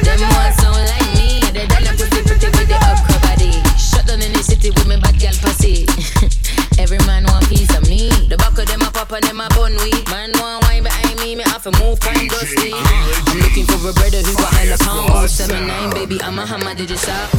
Them 0.05 0.21
ones 0.21 0.55
sound 0.61 0.77
like 0.77 1.09
me, 1.17 1.41
they 1.49 1.65
done 1.65 1.89
a 1.89 1.93
pretty 1.97 2.21
pretty 2.21 2.49
with 2.53 2.69
the 2.69 2.77
upper 2.77 3.17
body. 3.25 3.51
Shut 3.77 4.05
down 4.05 4.21
in 4.21 4.31
the 4.33 4.43
city 4.45 4.69
with 4.69 4.85
me 4.85 4.97
bad 5.01 5.17
girl 5.17 5.33
pussy. 5.41 5.89
Every 6.81 7.01
man 7.09 7.25
want 7.25 7.49
piece 7.49 7.73
of 7.75 7.89
me. 7.89 8.13
The 8.29 8.37
back 8.37 8.57
of 8.57 8.67
them 8.69 8.81
a 8.85 8.91
pop 8.93 9.11
and 9.11 9.25
them 9.25 9.41
a 9.41 9.49
bun 9.57 9.73
weed. 9.81 10.05
Man 10.13 10.31
want 10.37 10.63
wine 10.69 10.83
behind 10.83 11.17
me, 11.19 11.35
me 11.35 11.43
have 11.49 11.63
to 11.65 11.73
move 11.81 11.99
kind 11.99 12.29
dusty. 12.29 12.71
I'm 12.73 13.39
looking 13.41 13.65
for 13.65 13.81
a 13.89 13.93
brother 13.93 14.21
who 14.21 14.33
got 14.37 14.53
hella 14.53 14.77
pound. 14.77 15.29
Seven 15.29 15.67
nine, 15.67 15.89
baby, 15.91 16.21
I'm 16.21 16.37
a 16.37 16.45
hammer, 16.45 16.75
did 16.75 16.89
you 16.89 16.97
stop? 16.97 17.38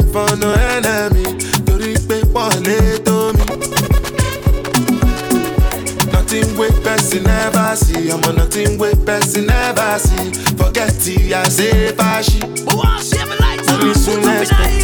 time 0.00 0.12
for 0.12 0.36
no 0.36 0.52
enemy. 0.52 1.24
Torí 1.64 1.94
pé 2.08 2.20
wọlé 2.32 2.98
tó 3.04 3.32
mi. 3.32 3.44
Nothing 6.12 6.56
wey 6.58 6.70
person 6.82 7.22
never 7.24 7.76
see, 7.76 8.10
ọmọ 8.10 8.32
nothing 8.36 8.78
wey 8.78 8.94
person 9.06 9.46
never 9.46 9.98
see. 9.98 10.30
Forget 10.56 11.06
it, 11.06 11.32
I 11.32 11.48
say 11.48 11.92
fàṣì. 11.92 12.40
Money 13.66 13.94
soon 13.94 14.28
expect. 14.28 14.74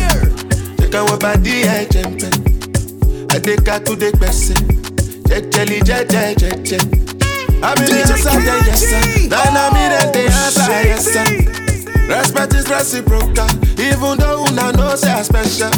Jẹ́ 0.78 0.88
káwọn 0.92 1.18
bá 1.22 1.32
dí 1.44 1.62
ẹ̀jẹ̀ 1.62 2.06
ń 2.06 2.12
pẹ́. 2.20 2.30
Adékatúndé 3.34 4.10
gbẹ̀sẹ̀. 4.18 4.56
Jẹ́jẹ́lì 5.28 5.78
jẹ́jẹ́ 5.88 6.34
jẹ́jẹ́. 6.40 6.82
I'm 7.62 7.78
in 7.78 7.88
the 7.88 8.00
answer, 8.02 8.30
then 8.46 8.64
yes 8.66 8.80
sir. 8.80 9.28
Then 9.32 9.56
I'm 9.56 9.76
in 9.80 9.90
the 10.12 10.24
answer, 10.28 10.80
yes 10.90 11.04
sir. 11.12 11.26
Respect 12.06 12.54
is 12.54 12.68
reciprocal, 12.68 13.48
even 13.86 14.18
though 14.18 14.44
una 14.44 14.72
know 14.72 14.94
say 14.96 15.12
I 15.12 15.22
special. 15.22 15.70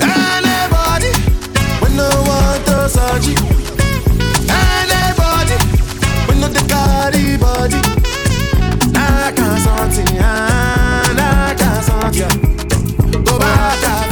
Anybody, 0.00 1.12
we 1.82 1.88
no 1.96 2.08
want 2.28 2.64
to 2.66 2.88
search. 2.88 3.28
Anybody, 4.48 5.56
we 6.28 6.34
no 6.40 6.48
the 6.48 6.62
carry 6.72 7.36
body. 7.36 7.80
I 8.96 9.32
can't 9.36 9.60
something, 9.66 10.18
I 10.18 11.54
can't 11.58 11.84
something. 11.84 13.24
Go 13.24 13.38
back, 13.38 14.03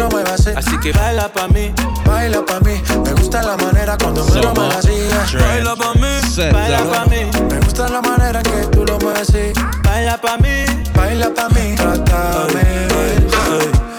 lo 0.00 0.08
muevas 0.08 0.40
así. 0.40 0.50
Así 0.56 0.78
que 0.78 0.92
baila 0.92 1.28
pa' 1.28 1.48
mí, 1.48 1.72
baila 2.04 2.44
pa' 2.44 2.60
mí. 2.60 2.82
Me 3.04 3.12
gusta 3.12 3.42
la 3.42 3.56
manera 3.56 3.96
cuando 3.98 4.24
me 4.24 4.40
lo 4.40 4.54
muevas 4.54 4.76
así. 4.76 5.08
Baila 5.38 5.76
pa' 5.76 5.94
mí, 5.94 6.52
baila 6.52 6.84
pa' 6.84 7.04
mí. 7.04 7.20
Me 7.50 7.60
gusta 7.60 7.88
la 7.88 8.00
manera 8.00 8.42
que 8.42 8.66
tú 8.72 8.84
lo 8.84 8.98
mueves 8.98 9.28
así. 9.28 9.52
Baila 9.84 10.16
pa' 10.20 10.38
mí, 10.38 10.64
baila 10.94 11.28
pa' 11.34 11.48
mí. 11.50 11.74
Trátame 11.76 12.88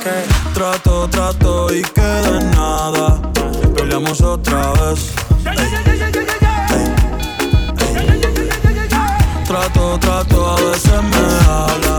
que 0.04 0.52
Trato, 0.54 1.08
trato 1.10 1.74
y 1.74 1.82
queda 1.82 2.40
en 2.40 2.52
nada. 2.52 3.22
Peleamos 3.76 4.22
otra 4.22 4.74
vez. 4.74 5.12
Trato, 9.48 10.00
trato, 10.00 10.48
a 10.48 10.56
veces 10.56 11.04
me 11.04 11.24
habla 11.50 11.91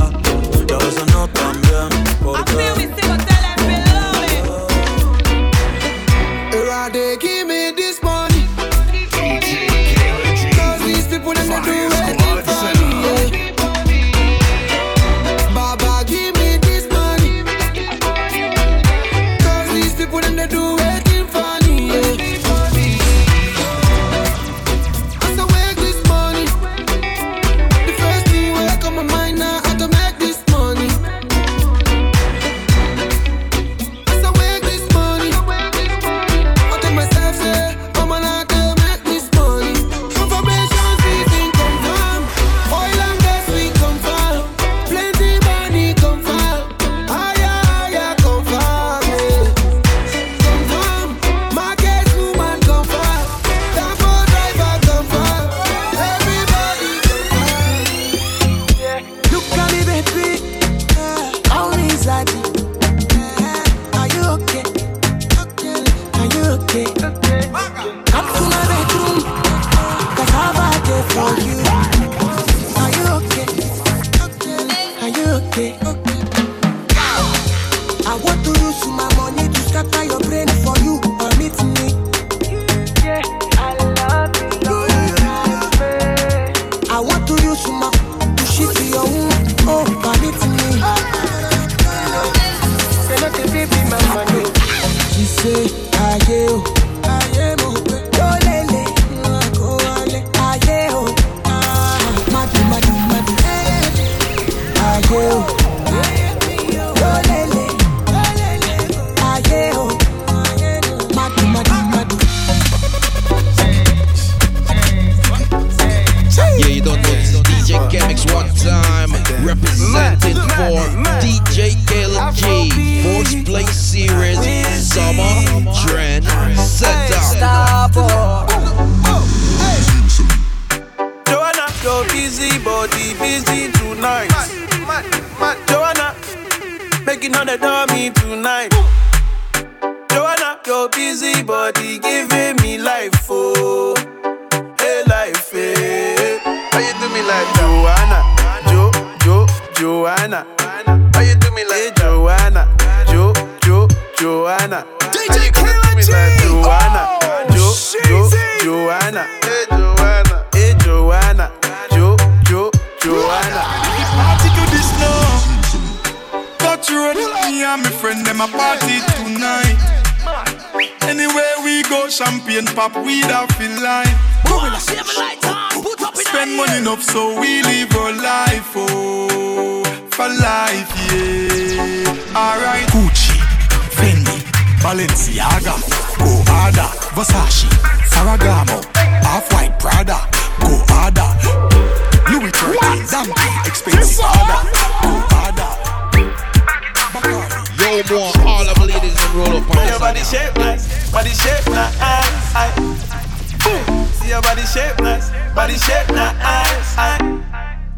your 204.33 204.41
body 204.41 204.63
shape 204.63 204.99
nice, 205.01 205.29
body 205.55 205.77
shape 205.77 206.09
nice. 206.09 206.97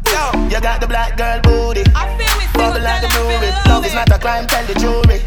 Yo, 0.03 0.47
You 0.51 0.59
got 0.59 0.81
the 0.81 0.87
black 0.87 1.15
girl 1.15 1.39
booty. 1.39 1.83
I 1.95 2.11
feel 2.17 2.35
Bubble 2.59 2.81
like 2.81 3.01
the 3.01 3.07
brewery. 3.07 3.51
Love 3.67 3.85
is 3.85 3.93
not 3.93 4.09
a 4.11 4.19
crime, 4.19 4.45
tell 4.47 4.65
the 4.65 4.73
jury. 4.75 5.21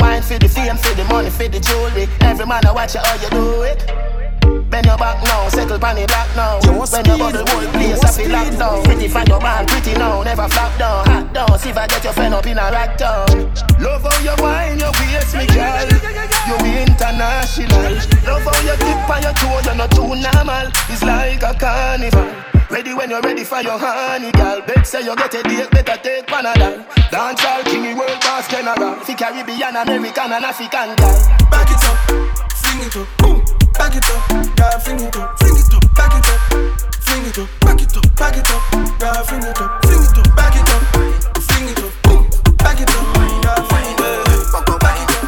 Wine 0.00 0.22
for 0.22 0.38
the 0.38 0.48
fame, 0.48 0.76
for 0.76 0.94
the 0.94 1.04
money, 1.04 1.28
for 1.28 1.48
the 1.48 1.60
jewelry. 1.60 2.08
Every 2.20 2.46
man 2.46 2.64
I 2.64 2.72
watch 2.72 2.94
you 2.94 3.00
how 3.00 3.14
you 3.22 3.30
do 3.30 3.62
it. 3.62 4.07
Bend 4.70 4.84
your 4.84 4.98
back 4.98 5.16
now, 5.24 5.48
settle 5.48 5.78
pan 5.78 5.96
the 5.96 6.04
black 6.06 6.28
now. 6.36 6.60
When 6.60 7.04
your 7.04 7.16
bubble 7.16 7.46
whole 7.48 7.68
place, 7.72 8.04
I 8.04 8.10
feel 8.12 8.30
locked 8.30 8.58
down. 8.58 8.84
Pretty 8.84 9.08
find 9.08 9.28
your 9.28 9.40
man, 9.40 9.66
pretty 9.66 9.94
now, 9.94 10.22
never 10.22 10.48
flop 10.48 10.78
down. 10.78 11.06
Hot 11.08 11.32
down, 11.32 11.58
see 11.58 11.70
if 11.70 11.76
I 11.76 11.86
get 11.86 12.04
your 12.04 12.12
friend 12.12 12.34
up 12.34 12.46
in 12.46 12.58
a 12.58 12.68
rack 12.68 12.98
down. 12.98 13.48
Love 13.80 14.04
how 14.04 14.20
you 14.20 14.36
wine, 14.44 14.78
your 14.78 14.92
waist, 15.00 15.32
me 15.32 15.48
girl. 15.48 15.88
You 16.48 16.56
international. 16.84 17.96
Love 18.28 18.44
how 18.44 18.60
you 18.60 18.76
tip 18.76 19.08
on 19.08 19.22
your 19.24 19.32
toe, 19.40 19.60
you're 19.64 19.74
not 19.74 19.90
too 19.90 20.12
normal. 20.12 20.68
It's 20.92 21.02
like 21.02 21.42
a 21.42 21.56
carnival. 21.56 22.28
Ready 22.68 22.92
when 22.92 23.08
you're 23.08 23.22
ready 23.22 23.44
for 23.44 23.62
your 23.62 23.78
honey, 23.80 24.30
girl. 24.32 24.60
Bet 24.66 24.86
say 24.86 25.00
you 25.00 25.16
get 25.16 25.32
a 25.32 25.42
date, 25.42 25.70
better 25.70 25.96
take 25.96 26.26
Panadol. 26.26 26.84
Dance 27.10 27.44
all 27.44 27.62
king, 27.64 27.96
world 27.96 28.20
boss 28.20 28.46
general. 28.48 29.00
Fi 29.00 29.14
Caribbean, 29.14 29.76
American, 29.76 30.32
and 30.32 30.44
African, 30.44 30.92
girl. 31.00 31.48
back 31.48 31.72
it 31.72 31.80
up, 31.88 31.96
fling 32.52 32.86
it 32.86 32.96
up, 32.96 33.08
boom. 33.16 33.47
Back 33.78 33.94
it 33.94 34.04
up, 34.10 34.20
girl, 34.56 34.78
fling 34.80 35.00
it 35.00 35.16
up, 35.16 35.38
fling 35.38 35.56
it 35.56 35.74
up, 35.74 35.94
back 35.94 36.14
it 36.18 36.28
up, 36.28 36.40
fling 37.00 37.24
it 37.26 37.38
up, 37.38 37.48
back 37.60 37.80
it 37.80 37.96
up, 37.96 38.16
back 38.16 38.36
it 38.36 38.50
up, 38.50 38.62
girl, 38.98 39.24
fling 39.24 39.42
it 39.42 39.60
up, 39.60 39.84
fling 39.84 40.02
it 40.02 40.18
up, 40.18 40.36
back 40.36 40.56
it 40.56 40.68
up, 40.68 40.82
fling 41.42 41.68
it 41.68 41.78
up, 41.78 41.92
boom. 42.02 42.22
Back 42.58 42.80
it 42.80 42.90
up, 42.90 43.14
girl, 43.42 43.62
fling 43.68 43.86
it 43.86 44.00
up, 44.02 44.80
back 44.80 44.98
it 44.98 45.10
up. 45.10 45.18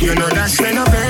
You 0.00 0.14
know 0.14 0.28
that's 0.28 0.60
when 0.60 0.78
I'm 0.78 1.05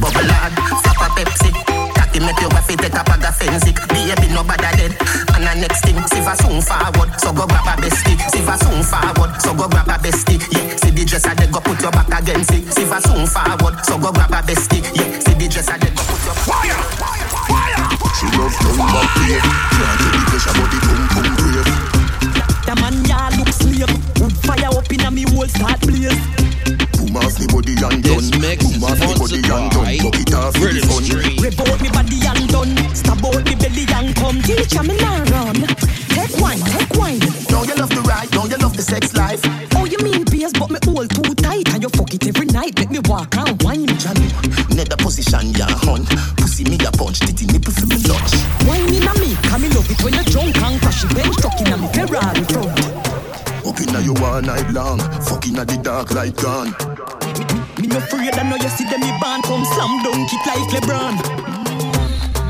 Bubble 0.00 0.30
hard, 0.32 0.52
flap 0.82 1.00
a 1.00 1.08
Pepsi. 1.14 1.50
Cocky 1.94 2.20
make 2.20 2.40
you 2.40 2.48
waffy 2.48 2.76
take 2.76 2.94
a 2.94 3.04
bag 3.04 3.24
of 3.24 3.34
fensic. 3.36 3.76
Baby 3.88 4.28
no 4.32 4.42
bother 4.42 4.72
dead. 4.76 4.92
And 5.34 5.44
the 5.44 5.54
next 5.60 5.84
thing, 5.84 5.98
see 6.08 6.22
for 6.22 6.36
soon 6.36 6.62
forward, 6.62 7.10
so 7.20 7.32
go 7.32 7.46
grab 7.46 7.66
a 7.66 7.80
bestie. 7.80 8.18
See 8.30 8.42
for 8.42 8.56
soon 8.58 8.82
forward, 8.82 9.32
so 9.40 9.54
go 9.54 9.68
grab 9.68 9.88
a 9.88 9.96
bestie. 10.00 10.40
Yeah, 10.52 10.76
see 10.76 10.90
the 10.90 11.04
dresser 11.04 11.34
they 11.34 11.46
go 11.46 11.60
put 11.60 11.80
your 11.80 11.92
back 11.92 12.08
against 12.08 12.52
it. 12.52 12.64
See 12.72 12.84
for 12.84 13.00
soon 13.00 13.26
forward, 13.26 13.76
so 13.84 13.98
go 13.98 14.12
grab 14.12 14.32
a 14.32 14.40
bestie. 14.42 14.82
Yeah, 14.94 15.08
see 15.20 15.34
the 15.34 15.46
dresser 15.48 15.78
they 15.78 15.90
go 15.90 16.02
put 16.04 16.22
your 16.24 16.36
fire, 16.44 16.80
fire. 17.48 17.84
She 18.14 18.26
love 18.38 18.54
down 18.62 18.78
back 18.78 19.10
here. 19.24 19.42
Can't 19.42 19.96
take 20.00 20.12
the 20.14 20.20
pressure, 20.30 20.54
but 20.54 20.68
the 20.70 20.78
pum 20.84 21.00
pum 21.12 21.28
brave. 21.38 21.68
The 22.64 22.74
man 22.80 22.96
ya 23.04 23.28
look 23.36 23.50
slave. 23.52 23.92
Wood 24.20 24.34
fire 24.46 24.70
up 24.72 24.90
in 24.92 25.00
a 25.00 25.10
me 25.10 25.24
whole 25.34 25.48
start 25.48 25.80
blaze. 25.82 26.43
Boom 27.34 27.34
off 27.34 27.40
me 27.40 27.46
body 27.46 27.74
and 27.82 28.02
done. 28.02 28.30
Boom 28.30 28.84
off 28.84 29.00
me 29.00 29.14
body 29.18 29.40
and 29.42 29.70
done. 29.70 29.98
Buck 29.98 30.20
it 30.22 30.34
off 30.34 30.54
for 30.54 30.70
the 30.70 30.80
fun. 30.86 31.02
Rev 31.42 31.60
out 31.66 31.80
me 31.82 31.88
body 31.90 32.18
and 32.22 32.46
done. 32.48 32.94
Stab 32.94 33.24
out 33.24 33.42
me 33.44 33.54
belly 33.58 33.84
and 33.90 34.14
come. 34.14 34.38
Teacher 34.42 34.82
me 34.82 34.96
now 34.98 35.18
run. 35.34 35.58
Take 36.14 36.36
wine, 36.38 36.62
take 36.70 36.94
wine. 36.94 37.18
Now 37.50 37.66
you 37.66 37.74
love 37.74 37.90
the 37.90 38.02
ride, 38.06 38.30
now 38.32 38.46
you 38.46 38.56
love 38.58 38.76
the 38.76 38.82
sex 38.82 39.14
life. 39.14 39.42
Oh, 39.74 39.84
you 39.84 39.98
mean 39.98 40.24
beers, 40.30 40.52
but 40.52 40.70
me 40.70 40.78
hold 40.84 41.10
too 41.10 41.34
tight. 41.34 41.66
And 41.74 41.82
you 41.82 41.88
fuck 41.90 42.14
it 42.14 42.26
every 42.26 42.46
night. 42.46 42.78
Make 42.78 42.90
me 42.90 43.00
walk 43.10 43.34
and 43.36 43.60
wine. 43.62 43.90
Johnny, 43.98 44.30
nether 44.70 44.96
position 44.96 45.50
ya 45.58 45.66
hunt. 45.66 46.06
Pussy 46.38 46.62
me 46.64 46.78
a 46.86 46.92
punch, 46.94 47.18
titty 47.18 47.46
nipple 47.50 47.74
for 47.74 47.86
me 47.90 47.98
lunch. 48.06 48.34
Wine 48.62 48.94
in 48.94 49.02
a 49.02 49.14
me, 49.18 49.34
come 49.50 49.62
me 49.62 49.68
love 49.74 49.90
it 49.90 49.98
when 50.06 50.14
you're 50.14 50.28
drunk 50.30 50.54
and 50.54 50.78
crash 50.78 51.02
it. 51.02 51.10
Bench 51.18 51.34
truck 51.42 51.58
in 51.58 51.72
a 51.72 51.76
me 51.82 51.88
Ferrari 51.90 52.44
front. 52.46 52.78
Up 53.66 53.80
inna 53.80 54.00
you 54.06 54.14
all 54.22 54.42
night 54.42 54.70
long. 54.70 55.00
Fuck 55.26 55.48
inna 55.48 55.64
the 55.64 55.78
dark 55.82 56.14
light 56.14 56.36
gone. 56.36 56.70
Me 57.94 58.00
no 58.00 58.06
afraid, 58.06 58.34
I 58.34 58.42
know 58.42 58.56
you 58.56 58.68
see 58.70 58.82
them 58.90 59.06
me 59.06 59.14
band 59.22 59.44
come 59.44 59.64
slam 59.64 60.02
dunk 60.02 60.26
it 60.26 60.42
like 60.50 60.66
LeBron. 60.74 61.14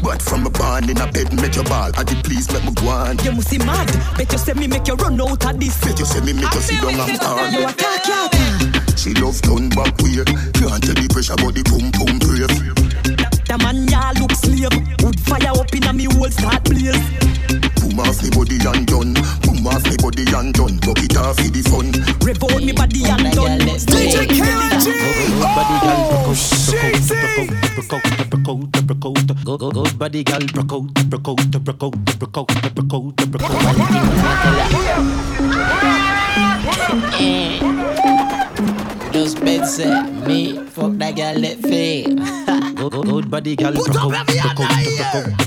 But 0.03 0.23
from 0.23 0.47
a 0.47 0.51
barn 0.51 0.89
in 0.89 0.97
a 0.97 1.07
bed, 1.13 1.35
make 1.37 1.55
your 1.57 1.65
ball. 1.65 1.93
I 1.99 2.03
did 2.03 2.25
please 2.25 2.51
let 2.51 2.65
me 2.65 2.73
go 2.73 2.89
on. 2.89 3.19
You 3.19 3.33
must 3.33 3.51
see 3.51 3.59
mad. 3.59 3.93
Bet 4.17 4.33
you 4.33 4.39
say 4.39 4.55
me 4.55 4.67
make 4.69 4.89
you 4.89 4.95
run 4.95 5.21
out 5.21 5.45
of 5.45 5.61
this. 5.61 5.77
Bet 5.85 5.99
you 5.99 6.07
say 6.07 6.25
me 6.25 6.33
make 6.33 6.49
you 6.49 6.61
sit 6.63 6.81
down 6.81 6.97
and 6.97 7.21
call. 7.21 7.45
You 7.53 7.69
a 7.69 7.73
talk, 7.77 8.09
you 8.09 8.97
She 8.97 9.13
love 9.21 9.37
turn 9.43 9.69
back 9.69 9.93
way. 10.01 10.25
Can't 10.57 10.81
tell 10.81 10.97
the 10.97 11.09
pressure, 11.13 11.37
but 11.37 11.53
the 11.53 11.61
pum 11.69 11.93
pum 11.93 12.17
brave. 12.25 12.49
The 13.45 13.57
man 13.61 13.85
ya 13.93 14.17
look 14.17 14.33
slave. 14.33 14.73
Wood 15.05 15.21
fire 15.29 15.53
up 15.53 15.69
in 15.77 15.85
a 15.85 15.93
me 15.93 16.09
whole 16.09 16.33
start 16.33 16.65
blaze. 16.65 16.97
Boom 17.85 18.01
off 18.01 18.17
me 18.25 18.33
body 18.33 18.57
and 18.65 18.89
done. 18.89 19.13
Boom 19.45 19.67
off 19.69 19.85
me 19.85 19.97
body 20.01 20.25
and 20.25 20.57
done. 20.57 20.81
Buck 20.81 21.05
it 21.05 21.21
off 21.21 21.37
for 21.37 21.53
the 21.53 21.61
fun. 21.69 21.93
Rev 22.25 22.41
out 22.49 22.65
me 22.65 22.73
body 22.73 23.05
and 23.05 23.29
done. 23.37 23.61
DJ 23.93 24.25
Oh, 24.41 24.74
Good, 29.45 29.61
good, 29.61 29.75
good 29.75 29.99
body, 29.99 30.25
girl, 30.25 30.41
broke 30.55 30.73
out, 30.73 30.95
broke 31.11 31.29
out, 31.29 31.51
broke 31.63 31.83
out, 31.83 31.93
broke 32.19 32.39
out, 32.39 32.49
broke 32.73 32.95
out, 32.95 33.15
broke 33.17 33.51
Just 39.13 39.45
bed 39.45 39.67
set 39.67 40.27
me, 40.27 40.57
fuck 40.69 40.93
that 40.93 41.15
girl 41.15 41.35
let 41.39 41.59
fade. 41.59 42.44
Good, 42.95 43.07
good, 43.07 43.13
good 43.13 43.31
body, 43.31 43.57
girl, 43.57 43.73
broke 43.73 43.89
out, 43.97 44.11
broke 44.11 44.29
out, 44.31 44.69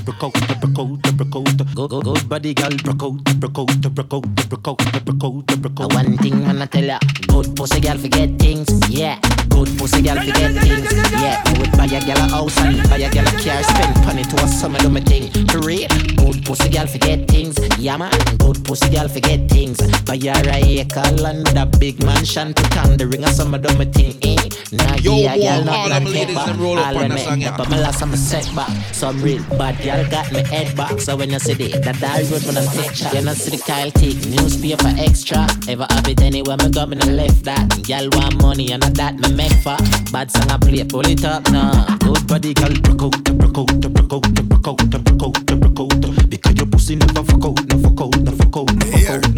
broke 0.04 0.22
out, 0.22 0.32
broke 0.60 0.78
out, 0.78 1.16
broke 1.16 1.36
out. 1.36 1.74
Good, 1.74 1.90
good, 1.90 2.04
good 2.04 2.28
body, 2.28 2.52
girl, 2.52 2.70
broke 2.84 3.02
out, 3.02 3.40
broke 3.40 3.58
out, 3.58 3.80
broke 3.80 4.12
out, 4.12 4.22
broke 4.50 4.68
out, 4.68 5.04
broke 5.06 5.24
out, 5.24 5.62
broke 5.62 5.80
out. 5.80 5.94
One 5.94 6.18
thing 6.18 6.44
I'ma 6.44 6.66
tell 6.66 6.84
ya, 6.84 6.98
good 7.28 7.56
pussy 7.56 7.80
girl 7.80 7.96
forget 7.96 8.38
things, 8.38 8.68
yeah. 8.90 9.18
Good 9.48 9.68
pussy 9.78 10.02
girl 10.02 10.16
forget 10.16 10.52
things. 10.60 10.92
Yeah, 11.12 11.42
I 11.46 11.58
would 11.58 11.72
buy 11.72 11.86
a 11.86 12.00
girl 12.04 12.18
a 12.18 12.28
house 12.28 12.58
and 12.60 12.86
buy 12.90 12.98
a 12.98 13.10
girl 13.10 13.26
a 13.26 13.32
car. 13.40 13.62
Spend 13.62 14.04
money 14.04 14.24
to 14.24 14.36
a 14.44 14.46
summer 14.48 14.78
do 14.80 14.90
my 14.90 15.00
thing. 15.00 15.32
For 15.48 15.60
real, 15.60 15.88
good 16.16 16.44
pussy 16.44 16.68
girl 16.68 16.86
forget 16.86 17.26
things. 17.28 17.56
Yeah 17.78 17.96
man, 17.96 18.12
good 18.38 18.62
pussy 18.64 18.90
girl 18.90 19.08
forget 19.08 19.48
things. 19.48 19.78
Buy 20.04 20.18
her 20.18 20.42
a 20.50 20.60
acre 20.84 21.00
land, 21.16 21.48
a 21.56 21.64
big 21.64 22.04
mansion. 22.04 22.52
Put 22.52 22.76
on 22.76 22.98
the 22.98 23.06
ring 23.06 23.24
of 23.24 23.30
summer 23.30 23.56
do 23.58 23.74
my 23.78 23.86
thing. 23.86 24.14
Eh? 24.22 24.36
Nah, 24.70 24.96
Yo, 24.96 25.16
yeah, 25.16 25.34
boy, 25.34 25.40
girl, 25.42 25.50
all 25.58 25.64
not 25.64 25.88
them 25.88 26.04
long 26.04 26.12
ladies 26.12 26.36
paper. 26.36 26.46
them 26.52 26.60
roll 26.60 26.78
up 26.78 26.86
All 26.88 26.98
on 26.98 27.08
them 27.08 27.18
song, 27.42 27.52
yeah. 27.52 27.56
but 27.56 27.70
my 27.70 27.78
last 27.78 28.02
I'm 28.02 28.12
a 28.12 28.16
setback. 28.16 28.70
Some 28.94 29.20
real 29.22 29.42
bad 29.56 29.82
girl 29.82 30.08
got 30.10 30.30
me 30.32 30.42
head 30.44 30.76
back. 30.76 31.00
So 31.00 31.16
when 31.16 31.30
you 31.30 31.38
see 31.38 31.54
the 31.54 31.78
that 31.78 31.98
die 32.00 32.22
road 32.30 32.44
when 32.44 32.56
I 32.56 32.66
take 32.66 32.94
shot, 32.94 33.14
you 33.14 33.22
know 33.22 33.34
see 33.34 33.56
the 33.56 33.62
Kyle 33.62 33.90
take 33.90 34.26
newspaper 34.26 34.92
extra. 34.98 35.46
Ever 35.68 35.86
have 35.90 36.08
it 36.08 36.20
anywhere 36.20 36.56
me 36.56 36.70
go, 36.70 36.86
me 36.86 36.96
left 36.96 37.44
that. 37.44 37.68
Girl 37.86 38.08
want 38.12 38.42
money 38.42 38.72
and 38.72 38.82
that 38.82 39.14
me 39.18 39.32
make 39.34 39.52
for. 39.62 39.76
Bad 40.12 40.30
song 40.30 40.50
I 40.50 40.58
play, 40.58 40.84
pull 40.84 41.06
it 41.06 41.24
up 41.24 41.50
now. 41.50 42.17
Body 42.28 42.52
girl, 42.52 42.74
broke 42.82 43.02
out, 43.02 43.24
broke 43.24 43.58
out, 43.58 43.80
broke 43.80 44.12
out, 44.12 44.20
broke 44.48 44.68
out, 44.68 44.76
broke 44.92 45.22
out, 45.22 45.46
broke 45.48 45.80
out. 45.80 46.28
Because 46.28 46.56
your 46.56 46.66
pussy 46.66 46.96
never 46.96 47.24
fuck 47.24 47.44
out, 47.44 47.56
no 47.68 47.78
fuck 47.78 48.00
out, 48.00 48.16
no 48.20 48.32
fuck 48.32 48.56
out, 48.56 48.68
no 48.76 48.84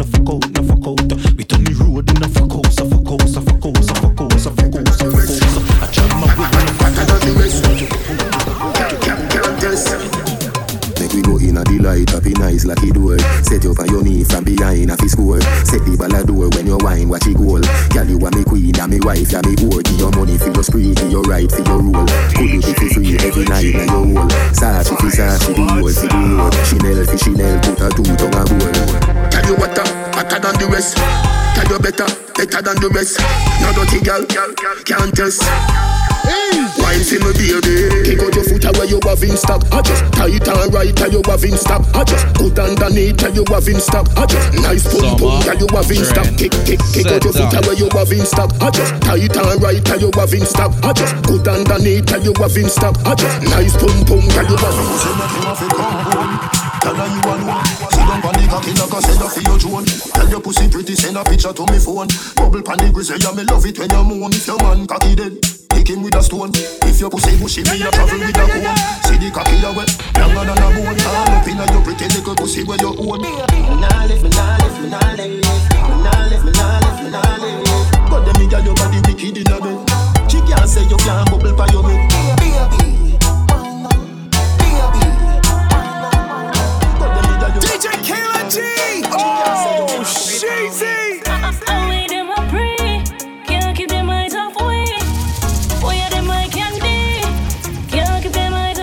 fuck 0.03 0.29
out, 0.29 0.51
no 0.51 0.63
fuck 0.63 0.87
out, 0.87 1.01
no. 1.07 1.15
We 1.37 1.43
turn 1.45 1.63
the 1.63 1.73
road 1.79 2.09
in 2.09 2.21
a 2.21 2.27
fuck 2.27 2.51
out, 2.51 2.67
so 2.73 2.85
fuck 2.89 3.07
out, 3.07 3.21
so 3.29 3.41
fuck 3.41 3.65
out, 3.65 3.77
so 3.83 3.95
fuck 3.95 4.21
out, 4.21 4.39
so 4.39 4.51
fuck 4.51 4.75
out, 4.75 4.87
so 4.91 5.09
fuck 5.09 5.23
out. 5.23 5.81
I 5.81 5.91
jam 5.91 6.09
my 6.19 6.27
way 6.35 6.47
when 6.51 6.67
I'm 6.67 6.75
fuck 6.75 6.99
out. 10.35 10.40
Make 11.11 11.27
we 11.27 11.33
go 11.33 11.37
in 11.43 11.57
a 11.57 11.63
delight, 11.65 12.09
happy 12.09 12.31
nice 12.39 12.63
like 12.63 12.79
it 12.83 12.95
door. 12.95 13.19
Set 13.43 13.63
you 13.63 13.75
on 13.75 13.87
your 13.91 14.03
knee 14.03 14.23
from 14.23 14.45
behind 14.47 14.91
a 14.91 14.95
fi 14.95 15.07
score. 15.07 15.41
Set 15.67 15.83
the 15.83 15.99
ball 15.99 16.15
a 16.15 16.23
door 16.23 16.47
when 16.55 16.63
you 16.63 16.79
wine, 16.79 17.09
watch 17.09 17.27
it 17.27 17.35
goal. 17.35 17.59
Girl, 17.91 18.07
you 18.07 18.15
are 18.23 18.31
me 18.31 18.43
queen, 18.47 18.71
and 18.79 18.87
me 18.87 18.99
wife, 19.03 19.35
and 19.35 19.43
me 19.43 19.59
whore. 19.59 19.83
Give 19.83 19.99
your 19.99 20.11
money 20.15 20.39
for 20.39 20.55
your 20.55 20.63
spree, 20.63 20.95
give 20.95 21.11
your 21.11 21.27
right 21.27 21.51
for 21.51 21.67
your 21.67 21.83
rule. 21.83 22.07
Could 22.31 22.47
you 22.47 22.61
be 22.63 22.71
for 22.71 22.89
free 22.95 23.19
every 23.19 23.43
night 23.43 23.75
na 23.75 23.83
your 23.91 24.23
whole? 24.23 24.31
Sachi 24.55 24.95
fi 25.03 25.09
Sachi, 25.11 25.51
the 25.51 25.63
whole 25.67 25.91
fi 25.91 26.07
the 26.07 26.15
whole. 26.15 26.55
Chanel 26.63 26.99
fi 27.03 27.17
Chanel, 27.19 27.55
put 27.59 27.81
a 27.83 27.87
two 27.91 28.07
tongue 28.15 28.37
a 28.39 28.43
goal. 28.47 28.71
Tell 29.27 29.45
you 29.51 29.55
what, 29.59 29.75
uh, 29.75 29.83
hotter 30.15 30.39
than 30.39 30.55
the 30.63 30.67
rest. 30.71 30.95
Tell 30.95 31.67
you 31.67 31.79
better, 31.83 32.07
better 32.39 32.61
than 32.63 32.77
the 32.79 32.87
rest. 32.87 33.19
No 33.59 33.75
dirty 33.75 33.99
girl, 33.99 34.23
can't 34.87 35.11
test. 35.11 35.43
Wine 36.77 37.03
see 37.03 37.17
me 37.17 37.33
baby 37.33 37.89
Kick 38.05 38.21
out 38.21 38.35
your 38.35 38.43
foot 38.45 38.65
away 38.65 38.87
you 38.87 38.99
have 39.03 39.23
in 39.23 39.37
stock. 39.37 39.63
I 39.71 39.81
just 39.81 40.03
tight 40.13 40.47
and 40.47 40.73
right 40.73 41.01
and 41.01 41.13
you 41.13 41.21
have 41.25 41.43
in 41.43 41.57
stock. 41.57 41.81
I 41.95 42.03
just 42.03 42.25
good 42.35 42.59
underneath 42.59 43.23
and 43.23 43.35
you 43.35 43.45
have 43.49 43.67
in 43.67 43.79
stock. 43.79 44.07
I 44.17 44.25
just 44.25 44.53
nice 44.61 44.85
pum 44.85 45.17
pum 45.17 45.41
and 45.47 45.59
you 45.59 45.67
have 45.71 45.91
in 45.91 46.03
stock. 46.05 46.27
Kick 46.37 46.53
kick 46.65 46.79
kick 46.93 47.07
out 47.07 47.23
your 47.23 47.33
foot 47.33 47.53
away 47.57 47.75
you 47.77 47.89
have 47.91 48.11
in 48.11 48.25
stock. 48.25 48.51
I 48.61 48.69
just 48.69 48.93
tight 49.01 49.35
and 49.35 49.61
right 49.61 49.89
and 49.89 50.01
you 50.01 50.11
have 50.15 50.33
in 50.33 50.45
stock. 50.45 50.71
I 50.83 50.93
just 50.93 51.15
good 51.25 51.47
underneath 51.47 52.11
and 52.11 52.25
you 52.25 52.33
have 52.37 52.57
in 52.57 52.69
stock. 52.69 52.95
I 53.05 53.15
just 53.15 53.41
nice 53.49 53.75
pum 53.77 54.05
pum 54.05 54.21
and 54.21 54.49
you 54.49 54.57
have 54.57 54.77
in 54.77 54.91
stock 54.99 56.60
Tell 56.81 56.97
her 56.97 57.07
you 57.13 57.21
alone. 57.21 57.61
Sit 57.93 58.05
down 58.09 58.21
pon 58.25 58.33
the 58.33 58.45
cocky 58.49 58.73
like 58.73 58.89
a 58.89 58.99
seller 59.05 59.29
for 59.29 59.41
your 59.45 59.57
drone. 59.61 59.85
Tell 59.85 60.29
your 60.29 60.41
pussy 60.41 60.65
pretty 60.65 60.95
send 60.97 61.17
a 61.17 61.23
picture 61.23 61.53
to 61.53 61.63
me 61.69 61.77
phone. 61.77 62.09
Bubble 62.33 62.65
pon 62.65 62.81
the 62.81 62.89
grizzly 62.89 63.21
yeah 63.21 63.31
me 63.37 63.45
love 63.45 63.65
it 63.69 63.77
when 63.77 63.89
you 63.89 64.03
moan. 64.03 64.33
If 64.33 64.47
your 64.49 64.57
man 64.65 64.89
cocky 64.89 65.13
dead 65.13 65.37
Kick 65.69 65.93
him 65.93 66.01
with 66.01 66.17
a 66.17 66.21
stone. 66.25 66.49
If 66.89 66.99
your 66.99 67.13
pussy 67.13 67.37
bushy 67.37 67.61
me 67.69 67.85
a 67.85 67.89
travel 67.93 68.17
with 68.17 68.33
a 68.33 68.45
cone 68.49 68.77
See 69.05 69.17
the 69.21 69.29
cocky 69.29 69.61
a 69.61 69.69
wet 69.77 69.93
Longer 70.17 70.43
than 70.49 70.57
a 70.57 70.67
bone 70.73 71.01
All 71.05 71.37
up 71.37 71.47
inna 71.47 71.65
your 71.69 71.81
pretty 71.85 72.05
little 72.17 72.35
pussy 72.35 72.65
where 72.65 72.81
you 72.81 72.97
own. 72.97 73.21
Me 73.21 73.29
nah 73.77 74.09
live, 74.09 74.21
me 74.25 74.29
nah 74.33 74.57
live, 74.57 74.77
me 74.81 74.89
nah 74.89 75.05
live 75.13 75.37
Me 75.37 75.95
nah 76.01 76.17
live, 76.33 76.43
me 76.45 76.51
nah 76.57 76.81
live, 76.81 76.99
me 77.05 77.09
nah 77.13 77.37
live 77.37 78.09
But 78.09 78.25
them 78.25 78.41
got 78.49 78.65
your 78.65 78.73
body 78.73 78.97
wicked 79.05 79.37
inna 79.37 79.57
bed. 79.61 79.79
She 80.29 80.41
can't 80.49 80.65
say 80.65 80.81
you 80.89 80.97
can't 80.97 81.29
bubble 81.29 81.53
pa 81.53 81.69
your 81.69 81.85
head 81.85 83.10
DJ 87.81 87.89
Kayla 88.05 88.41
G. 88.45 88.61
Oh, 89.11 89.87
Sheezy. 90.05 91.17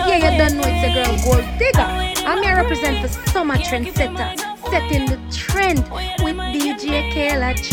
Yeah, 0.05 0.17
you 0.17 0.37
done 0.37 0.57
know 0.57 0.63
it's 0.65 0.83
a 0.83 0.89
girl 0.93 1.15
gold 1.23 1.47
digger. 1.57 1.87
I'm 2.27 2.43
here 2.43 2.57
represent 2.57 2.99
for 2.99 3.07
summer 3.29 3.55
trendsetter, 3.55 4.35
setting 4.69 5.05
the 5.05 5.17
trend 5.31 5.79
with 6.21 6.35
DJ 6.35 7.09
Kayla 7.13 7.55
G. 7.55 7.69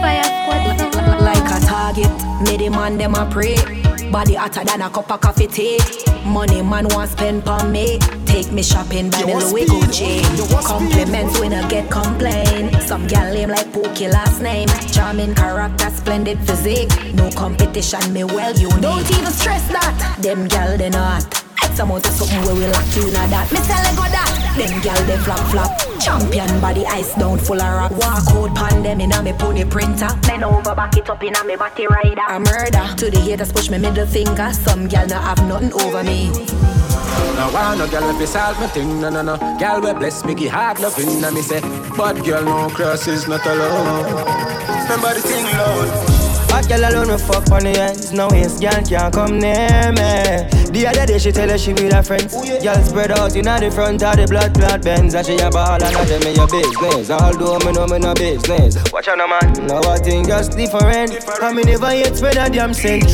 Fire 0.00 0.24
squad. 0.24 1.20
Like 1.20 1.50
a 1.52 1.60
target, 1.66 2.10
me 2.48 2.56
the 2.56 2.70
man 2.70 2.96
them 2.96 3.14
a 3.14 3.28
pray. 3.30 3.56
Body 4.10 4.36
hotter 4.36 4.64
than 4.64 4.80
a 4.80 4.88
cup 4.88 5.12
of 5.12 5.20
coffee 5.20 5.48
tea. 5.48 5.78
Money 6.24 6.62
man 6.62 6.88
want 6.88 7.10
spend 7.10 7.44
pon 7.44 7.70
me. 7.70 7.98
Take 8.30 8.52
me 8.52 8.62
shopping 8.62 9.10
by 9.10 9.24
me 9.24 9.34
Louis 9.34 9.66
Gucci. 9.66 10.22
Compliments 10.64 11.40
when 11.40 11.52
I 11.52 11.68
get 11.68 11.90
complain. 11.90 12.72
Some 12.80 13.08
gal 13.08 13.34
lame 13.34 13.50
like 13.50 13.66
Pookie 13.72 14.10
last 14.10 14.40
name. 14.40 14.68
Charming 14.92 15.34
character, 15.34 15.90
splendid 15.90 16.38
physique. 16.46 16.90
No 17.12 17.28
competition, 17.32 18.12
me 18.12 18.22
well 18.22 18.56
you 18.56 18.70
Don't 18.80 19.10
even 19.10 19.32
stress 19.32 19.66
that. 19.72 20.16
Them 20.20 20.46
gal 20.46 20.78
they 20.78 20.90
not. 20.90 21.26
X 21.60 21.80
amount 21.80 22.06
of 22.06 22.12
something 22.12 22.40
where 22.42 22.54
we 22.54 22.66
lock 22.68 22.86
you 22.94 23.10
know 23.10 23.26
that. 23.34 23.50
Me 23.50 23.58
tell 23.66 23.82
you 23.82 23.96
go 23.98 24.06
that. 24.06 24.30
Them 24.56 24.80
gal 24.80 25.02
they 25.06 25.18
flop 25.18 25.40
flop. 25.50 25.70
Champion 26.00 26.60
body 26.60 26.86
ice 26.86 27.12
down 27.16 27.36
full 27.36 27.60
of 27.60 27.74
rock. 27.74 27.90
Walk 27.90 28.30
out 28.30 28.54
pan 28.54 28.84
them 28.84 29.00
in 29.00 29.10
a 29.10 29.22
me 29.24 29.32
pony 29.32 29.64
printer. 29.64 30.08
Bend 30.22 30.44
over 30.44 30.74
back 30.76 30.96
it 30.96 31.10
up 31.10 31.22
in 31.24 31.34
a 31.34 31.42
me 31.42 31.56
body 31.56 31.88
rider. 31.88 32.22
A 32.28 32.38
murder. 32.38 32.94
To 32.96 33.10
the 33.10 33.18
haters 33.18 33.52
push 33.52 33.68
me 33.70 33.78
middle 33.78 34.06
finger. 34.06 34.52
Some 34.52 34.86
gal 34.86 35.08
no 35.08 35.18
have 35.18 35.42
nothing 35.48 35.72
over 35.72 36.04
me. 36.04 36.30
No 37.36 37.50
want 37.52 37.78
no 37.78 37.88
girl 37.88 38.20
if 38.20 38.28
solve 38.28 38.58
my 38.60 38.66
thing, 38.66 39.00
no 39.00 39.10
no 39.10 39.22
no. 39.22 39.36
Girl 39.58 39.80
we 39.80 39.92
bless 39.92 40.24
me, 40.24 40.34
give 40.34 40.52
hard 40.52 40.80
loving, 40.80 41.22
and 41.24 41.34
me 41.34 41.42
say, 41.42 41.60
bad 41.96 42.24
girl 42.24 42.44
no 42.44 42.68
cross 42.70 43.06
is 43.08 43.26
not 43.28 43.44
alone. 43.46 44.06
Remember 44.84 45.14
the 45.14 45.20
thing, 45.20 45.44
Lord. 45.56 46.20
Hot 46.50 46.68
girl 46.68 46.82
alone 46.82 47.08
me 47.08 47.16
fuck 47.16 47.48
on 47.52 47.62
the 47.62 47.78
ends. 47.78 48.12
No 48.12 48.28
waste 48.28 48.60
girl 48.60 48.82
can't 48.82 49.14
come 49.14 49.38
near 49.38 49.92
me. 49.94 50.50
The 50.74 50.86
other 50.86 51.06
day 51.06 51.18
she 51.18 51.30
tell 51.30 51.48
her 51.48 51.56
she 51.56 51.72
with 51.72 51.92
her 51.92 52.02
friends. 52.02 52.34
Oh, 52.36 52.42
girl 52.42 52.82
spread 52.82 53.12
out 53.12 53.36
in 53.36 53.44
the 53.44 53.70
front 53.72 54.02
of 54.02 54.16
the 54.16 54.26
blood 54.26 54.54
clot 54.54 54.82
Benz 54.82 55.14
And 55.14 55.26
she 55.26 55.38
a 55.38 55.48
ball 55.48 55.74
and 55.74 55.84
I 55.84 56.04
tell 56.04 56.20
me 56.20 56.34
your 56.34 56.48
business. 56.48 57.10
Although 57.10 57.58
me 57.64 57.72
know 57.72 57.86
me 57.86 57.98
no 57.98 58.14
business. 58.14 58.76
Watch 58.92 59.08
out 59.08 59.18
no 59.18 59.28
man. 59.28 59.66
Now 59.66 59.80
I 59.82 59.98
think 59.98 60.26
just 60.26 60.56
different. 60.56 61.14
I 61.40 61.52
me 61.52 61.62
never 61.62 61.94
yet 61.94 62.16
spread 62.16 62.36
a 62.36 62.50
damn 62.50 62.74
cent 62.74 63.04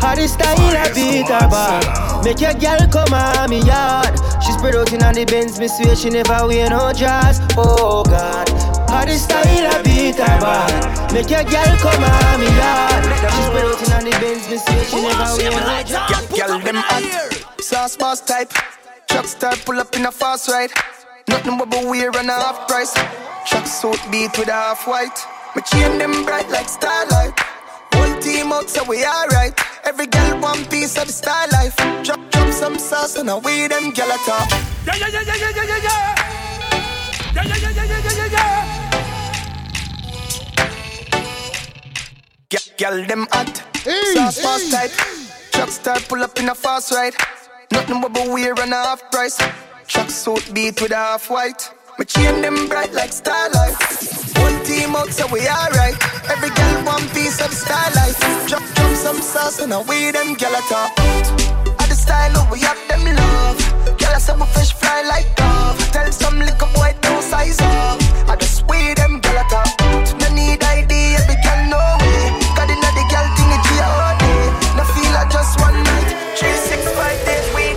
How 0.00 0.14
the 0.14 0.26
style 0.26 0.76
I 0.76 0.90
beat 0.94 1.28
her 1.28 1.48
back 1.48 2.03
Make 2.24 2.40
your 2.40 2.54
girl 2.54 2.80
come 2.88 3.12
on 3.12 3.50
me 3.50 3.60
yard 3.60 4.18
She 4.42 4.52
spread 4.52 4.74
out 4.74 4.92
in 4.92 5.00
the 5.00 5.24
Benz 5.28 5.60
Me 5.60 5.68
swear 5.68 5.94
she 5.94 6.10
never 6.10 6.46
wear 6.48 6.70
no 6.70 6.92
dress 6.92 7.38
Oh 7.56 8.02
God 8.04 8.48
How 8.88 9.04
the 9.04 9.14
style 9.14 9.44
I 9.44 9.82
beat 9.84 10.16
her 10.16 10.40
back 10.40 11.12
Make 11.12 11.30
your 11.30 11.44
girl 11.44 11.76
come 11.84 12.02
on 12.02 12.40
me 12.40 12.48
yard 12.56 13.04
She 13.04 13.40
spread 13.44 13.68
out 13.68 14.04
in 14.04 14.10
the 14.10 14.16
Benz 14.18 14.48
Me 14.48 14.56
swear 14.56 14.84
she 14.84 14.96
never 15.04 15.30
wear 15.36 15.50
no 15.52 15.82
dress 15.84 16.14
Girl, 16.34 16.58
them 16.58 16.76
hot. 16.76 17.60
Sauce 17.60 17.96
boss 17.96 18.20
type. 18.20 18.52
Truck 19.08 19.26
star 19.26 19.54
pull 19.64 19.78
up 19.78 19.94
in 19.94 20.04
a 20.04 20.10
fast 20.10 20.48
ride. 20.48 20.70
Nothing 21.28 21.56
but 21.58 21.72
a 21.72 21.86
wear 21.88 22.10
and 22.10 22.28
a 22.28 22.32
half 22.32 22.66
price. 22.66 22.92
Truck 23.46 23.66
suit 23.66 24.00
beat 24.10 24.36
with 24.36 24.48
a 24.48 24.52
half 24.52 24.86
white. 24.86 25.16
Me 25.54 25.62
chain 25.62 25.98
them 25.98 26.24
bright 26.24 26.48
like 26.50 26.68
starlight. 26.68 27.32
One 27.98 28.20
team 28.20 28.52
out 28.52 28.68
so 28.68 28.84
we 28.84 29.04
alright. 29.04 29.58
Every 29.84 30.06
girl 30.06 30.40
one 30.40 30.64
piece 30.66 30.96
of 30.98 31.06
the 31.06 31.12
star 31.12 31.46
life. 31.48 31.76
Drop 32.04 32.20
drop 32.30 32.52
some 32.52 32.78
sauce 32.78 33.16
and 33.16 33.30
away 33.30 33.68
them 33.68 33.92
gyal 33.92 34.14
a 34.14 34.18
talk. 34.26 34.50
Yeah, 34.86 34.96
yeah, 34.96 35.08
yeah, 35.08 35.22
yeah, 35.22 35.36
yeah, 35.36 35.50
yeah, 35.54 35.64
yeah, 35.64 35.80
yeah. 35.86 36.14
Yeah, 37.34 37.44
yeah, 37.44 37.56
yeah, 37.56 37.70
yeah, 37.70 37.84
yeah, 37.84 38.00
yeah, 38.04 38.14
yeah, 38.16 38.28
yeah. 38.32 38.84
Gyal 42.76 43.06
them 43.06 43.26
hot. 43.30 43.62
Sauce 44.14 44.42
boss 44.42 44.70
type. 44.70 44.90
Truck 45.52 45.70
star 45.70 46.00
pull 46.08 46.22
up 46.22 46.38
in 46.38 46.48
a 46.48 46.54
fast 46.54 46.92
ride. 46.92 47.14
Nothing 47.70 48.00
but 48.00 48.16
a 48.18 48.30
wear 48.30 48.52
and 48.60 48.72
a 48.72 48.76
half 48.76 49.10
price. 49.10 49.38
Truck 49.86 50.10
suit 50.10 50.52
beat 50.52 50.80
with 50.80 50.90
a 50.90 50.96
half 50.96 51.30
white. 51.30 51.70
Me 51.96 52.04
chain 52.04 52.42
them 52.42 52.66
bright 52.66 52.92
like 52.92 53.12
starlight. 53.12 53.76
One 54.42 54.58
team 54.64 54.96
out 54.96 55.10
so 55.10 55.28
we 55.30 55.46
alright. 55.46 55.94
Every 56.28 56.50
girl 56.50 56.82
one 56.82 57.06
piece 57.10 57.40
of 57.40 57.54
starlight. 57.54 58.18
Drop 58.48 58.64
drop 58.74 58.94
some 58.96 59.22
sauce 59.22 59.60
and 59.60 59.72
I 59.72 59.78
away 59.78 60.10
them 60.10 60.34
gyal 60.34 60.58
a 60.58 60.62
talk. 60.66 60.90
At 61.78 61.86
the 61.86 61.94
style 61.94 62.36
of 62.36 62.50
we 62.50 62.58
have 62.66 62.80
them 62.88 63.04
love. 63.14 63.58
Gyal 63.94 64.16
a 64.16 64.18
say 64.18 64.34
we 64.34 64.46
fish 64.58 64.72
fly 64.74 65.02
like 65.06 65.28
dove. 65.36 65.78
Tell 65.94 66.10
some 66.10 66.40
little 66.40 66.66
boy 66.74 66.96
don't 67.00 67.22
size 67.22 67.60
up. 67.62 68.02
I 68.26 68.34
just 68.40 68.66
way 68.66 68.94
them 68.94 69.20
gyal 69.20 69.38
a 69.38 69.44
talk. 69.46 69.70
No 70.18 70.34
need 70.34 70.64
ID, 70.64 70.90
every 71.14 71.38
girl 71.46 71.62
know 71.70 71.94
it. 72.10 72.34
Got 72.58 72.74
inna 72.74 72.90
the 72.90 73.04
girl 73.06 73.28
thing 73.38 73.54
it 73.54 73.62
be 73.70 73.76
all 73.78 74.14
day. 74.18 74.42
No 74.74 74.82
feel 74.98 75.12
like 75.14 75.30
just 75.30 75.60
one 75.62 75.78
night. 75.78 76.10
Three 76.34 76.58
six 76.58 76.82
five 76.98 77.22
days 77.22 77.46
we. 77.54 77.70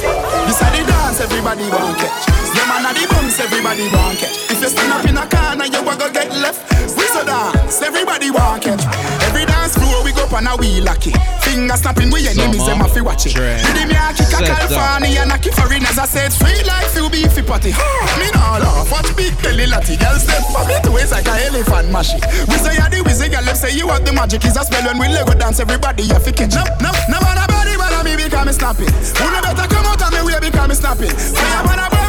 This 0.49 0.57
a 0.57 0.67
the 0.73 0.81
dance 0.89 1.21
everybody 1.21 1.69
want 1.69 2.01
catch. 2.01 2.26
Them 2.67 2.83
and 2.83 2.99
the 2.99 3.07
bumps 3.07 3.39
everybody 3.39 3.87
want 3.95 4.19
catch. 4.19 4.51
If 4.51 4.59
you 4.59 4.67
stand 4.67 4.91
up 4.91 5.07
in 5.07 5.15
a 5.15 5.23
corner, 5.23 5.71
you 5.71 5.79
a 5.79 5.93
go 5.95 6.11
get 6.11 6.27
left. 6.35 6.67
We 6.99 7.07
so 7.07 7.23
dance, 7.23 7.79
everybody 7.79 8.27
want 8.27 8.59
catch. 8.59 8.83
Every 9.23 9.47
dance 9.47 9.79
floor 9.79 10.03
we 10.03 10.11
go 10.11 10.27
on 10.35 10.51
a 10.51 10.53
wheel 10.59 10.83
lucky. 10.83 11.15
Finger 11.47 11.79
snapping, 11.79 12.11
we 12.11 12.27
enemies, 12.27 12.67
them 12.67 12.83
a 12.83 12.87
fi 12.91 12.99
watch 12.99 13.23
it. 13.23 13.39
Did 13.39 13.87
me 13.87 13.95
a 13.95 14.11
kick 14.11 14.35
a 14.35 14.43
California 14.43 15.23
and 15.23 15.31
a 15.31 15.39
kick 15.39 15.55
foreigners, 15.55 15.95
I 15.95 16.03
said 16.11 16.35
sweet 16.35 16.67
like 16.67 16.91
few 16.91 17.07
beefy 17.07 17.39
patty. 17.39 17.71
Me 18.19 18.27
nah 18.35 18.59
laugh, 18.59 18.91
watch 18.91 19.15
big 19.15 19.31
belly 19.39 19.63
latty. 19.63 19.95
Girl 19.95 20.19
step 20.19 20.43
for 20.51 20.67
me 20.67 20.75
to 20.83 20.91
waist 20.91 21.15
like 21.15 21.31
a 21.31 21.47
elephant 21.47 21.87
mashy. 21.87 22.19
We 22.51 22.59
say 22.59 22.75
you 22.75 22.83
the 22.91 22.99
wizard, 22.99 23.31
girl, 23.31 23.47
let's 23.47 23.63
say 23.63 23.71
you 23.71 23.87
want 23.87 24.03
the 24.03 24.11
magic. 24.11 24.43
Is 24.43 24.59
a 24.59 24.67
spell 24.67 24.83
when 24.83 24.99
we 24.99 25.07
Lego 25.07 25.31
dance, 25.39 25.63
everybody 25.63 26.03
you 26.03 26.19
fi 26.19 26.35
catch 26.35 26.59
up. 26.59 26.67
No, 26.83 26.91
no 27.07 27.15
man 27.23 27.39
a 27.39 27.47
body, 27.47 27.79
but 27.79 27.95
me 28.03 28.19
because 28.19 28.43
me 28.43 28.51
snapping. 28.51 28.91
Who 28.91 29.25
no 29.31 29.39
better 29.39 29.71
come 29.71 29.87
out 29.87 30.03
of 30.03 30.11
me 30.11 30.19
way 30.27 30.35
because 30.43 30.67
me 30.67 30.75
snapping. 30.75 31.15
Say 31.15 31.47
I 31.47 31.63
wanna 31.63 31.87
boy, 31.87 32.06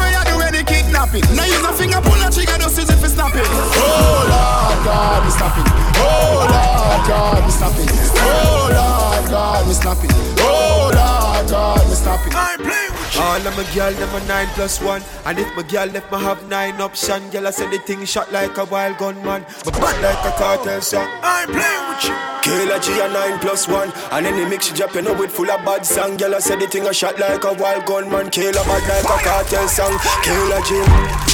do 0.89 1.17
any. 1.17 1.35
Now 1.35 1.45
use 1.45 1.61
a 1.61 1.73
finger, 1.73 2.01
pull 2.01 2.19
a 2.21 2.29
trigger, 2.31 2.57
just 2.57 2.77
use 2.77 2.89
it 2.89 2.97
for 2.97 3.09
snapping. 3.09 3.45
Oh 3.45 4.25
Lord 4.25 4.79
God, 4.85 5.25
me 5.25 5.31
snapping. 5.31 5.67
Oh 5.97 6.47
Lord 6.49 7.01
God, 7.07 7.45
me 7.45 7.51
snapping. 7.51 7.89
Oh 8.17 8.69
Lord 8.73 9.29
God, 9.29 9.67
me 9.67 9.73
snapping. 9.73 10.11
Oh 10.39 10.91
Lord 10.93 11.49
God, 11.49 11.87
me 11.89 11.95
snapping. 11.95 12.88
All 13.17 13.47
of 13.47 13.57
my 13.57 13.65
girl, 13.73 13.91
them 13.93 14.15
a 14.15 14.27
nine 14.27 14.47
plus 14.53 14.81
one. 14.81 15.01
And 15.25 15.39
if 15.39 15.47
my 15.55 15.63
girl 15.63 15.87
left 15.87 16.11
me 16.11 16.19
have 16.19 16.47
nine 16.49 16.79
option, 16.79 17.29
girl 17.29 17.47
I 17.47 17.51
say 17.51 17.69
the 17.69 17.79
thing 17.79 18.05
shot 18.05 18.31
like 18.31 18.57
a 18.57 18.65
wild 18.65 18.97
gunman. 18.97 19.45
But 19.65 19.73
bad 19.73 20.01
like 20.01 20.25
a 20.25 20.37
cartel 20.37 20.81
song. 20.81 21.07
I 21.21 21.43
ain't 21.43 21.51
playing 21.51 21.85
with 21.89 22.05
you. 22.05 22.15
Kayla 22.45 22.81
G 22.81 22.99
a 22.99 23.07
nine 23.09 23.39
plus 23.39 23.67
one. 23.67 23.91
And 24.11 24.25
any 24.25 24.45
mix 24.45 24.67
she 24.67 24.73
dropping 24.73 25.07
up 25.07 25.19
with 25.19 25.31
full 25.31 25.49
of 25.49 25.65
bad 25.65 25.85
song. 25.85 26.17
Girl 26.17 26.35
I 26.35 26.39
say 26.39 26.55
the 26.57 26.67
thing 26.67 26.87
a 26.87 26.93
shot 26.93 27.19
like 27.19 27.43
a 27.43 27.53
wild 27.53 27.85
gunman. 27.85 28.29
Kayla 28.29 28.63
bad 28.63 28.83
like 28.87 29.03
a 29.03 29.23
cartel 29.23 29.67
song. 29.67 29.93
Kayla 30.23 30.59
G. 30.67 30.75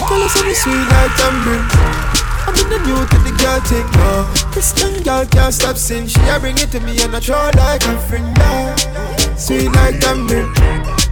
Girl 0.09 0.23
I 0.23 0.27
say 0.27 0.45
me 0.47 0.53
sweet 0.53 0.87
like 0.89 1.13
tambourine. 1.17 1.67
I'm 2.47 2.55
in 2.61 2.69
the 2.69 2.79
new 2.85 3.01
to 3.05 3.17
the 3.25 3.33
girl 3.41 3.59
thing 3.61 3.89
now. 3.97 4.51
Christian 4.51 5.03
girl 5.03 5.25
can't 5.25 5.53
stop 5.53 5.77
sing. 5.77 6.07
She 6.07 6.19
a 6.29 6.39
bring 6.39 6.57
it 6.57 6.71
to 6.71 6.79
me 6.79 7.01
and 7.01 7.15
I 7.15 7.19
try 7.19 7.51
like 7.51 7.83
a 7.83 7.99
friend 8.07 8.33
now. 8.37 9.04
Sweet 9.37 9.67
like 9.67 9.99
tambourine. 9.99 10.51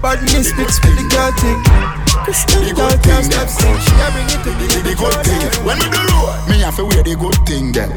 Badness 0.02 0.50
speaks 0.50 0.80
with 0.84 0.96
the 0.96 1.06
girl 1.12 1.32
thing. 1.40 2.04
Christian 2.24 2.76
girl 2.76 2.96
can't 3.04 3.26
stop 3.28 3.48
sing. 3.48 3.76
She 3.84 3.96
a 4.00 4.08
bring 4.16 4.32
it 4.32 4.40
to 4.48 4.52
me 4.56 4.64
and 4.72 4.80
I 4.80 4.92
The 4.92 4.96
good 4.96 5.12
try 5.12 5.24
thing, 5.24 5.44
like 5.44 5.60
a 5.60 5.64
when 5.68 5.78
me 5.80 5.88
do 5.92 6.00
road, 6.08 6.32
me 6.48 6.56
have 6.64 6.76
to 6.80 6.84
wear 6.88 7.04
the 7.04 7.16
good 7.20 7.36
thing 7.44 7.76
them. 7.76 7.92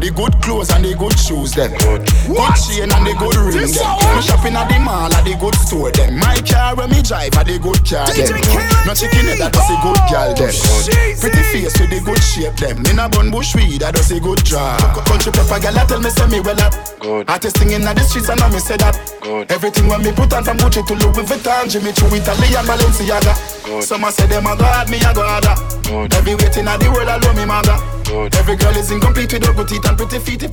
The 0.00 0.12
good 0.12 0.36
clothes 0.44 0.68
and 0.68 0.84
the 0.84 0.92
good 0.92 1.16
shoes 1.16 1.56
them. 1.56 1.72
Good 1.80 2.54
chain 2.60 2.92
and 2.92 3.04
the 3.08 3.16
good 3.16 3.36
ring 3.40 3.72
them. 3.72 3.72
If 3.72 4.08
me 4.16 4.20
shopping 4.20 4.56
at 4.56 4.68
the 4.68 4.78
mall 4.84 5.08
at 5.08 5.24
the 5.24 5.32
good 5.40 5.56
store 5.64 5.88
them. 5.92 6.20
My 6.20 6.36
car 6.44 6.76
when 6.76 6.92
me 6.92 7.00
drive 7.00 7.32
at 7.40 7.48
the 7.48 7.56
good 7.56 7.80
car 7.88 8.04
them. 8.12 8.36
No 8.84 8.92
chicken 8.92 9.24
head 9.32 9.40
that 9.40 9.56
does 9.56 9.68
a 9.68 9.76
good 9.80 10.00
girl 10.12 10.32
them. 10.36 10.52
Pretty 11.16 11.42
face 11.48 11.76
with 11.80 11.88
the 11.88 12.00
good 12.04 12.20
shape 12.20 12.56
them. 12.60 12.84
Me 12.84 12.92
na 12.92 13.08
bun 13.08 13.32
bush 13.32 13.56
weed 13.56 13.80
that 13.80 13.96
does 13.96 14.12
a 14.12 14.20
good 14.20 14.44
job. 14.44 14.76
Country 15.08 15.32
pepper 15.32 15.56
girl 15.56 15.76
I 15.76 15.88
tell 15.88 16.00
me 16.00 16.12
say 16.12 16.28
me 16.28 16.40
well 16.44 16.60
up. 16.60 16.76
Good. 17.00 17.28
Artist 17.32 17.56
thing 17.56 17.72
in 17.72 17.80
the 17.80 17.96
streets 18.04 18.28
and 18.28 18.40
I 18.40 18.48
me 18.52 18.60
say 18.60 18.76
that. 18.76 18.96
Everything 19.70 19.88
when 19.88 20.02
me 20.02 20.10
put 20.10 20.32
on 20.32 20.42
from 20.42 20.56
Gucci 20.56 20.84
to 20.84 20.94
Louis 20.94 21.26
Vuitton, 21.26 21.70
Jimmy 21.70 21.92
Choo, 21.92 22.06
Italy 22.06 22.56
and 22.58 22.66
Balenciaga. 22.66 23.82
Some 23.82 24.02
a 24.02 24.10
say 24.10 24.26
them 24.26 24.46
a 24.46 24.56
god, 24.56 24.90
me 24.90 24.96
a 24.96 25.14
god. 25.14 25.46
Every 26.12 26.34
waiting 26.34 26.66
at 26.66 26.80
the 26.80 26.90
world 26.90 27.08
I 27.08 27.18
love 27.18 27.36
me 27.36 27.44
mother. 27.44 27.99
Every 28.10 28.56
girl 28.56 28.76
is 28.76 28.90
incomplete 28.90 29.32
with 29.32 29.46
her 29.46 29.52
good 29.52 29.70
and 29.70 29.96
pretty 29.96 30.18
feet. 30.18 30.42
If. 30.42 30.50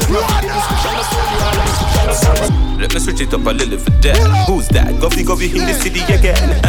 Let 2.78 2.93
me 2.93 2.99
switch 2.99 3.22
it 3.22 3.34
up 3.34 3.45
a 3.45 3.49
little 3.49 3.80
for 3.80 3.89
that. 3.89 4.45
Who's 4.47 4.68
that? 4.70 4.93
Goffy 5.01 5.26
Goffy 5.26 5.49
in 5.49 5.66
the 5.66 5.74
city 5.74 6.01
again. 6.14 6.62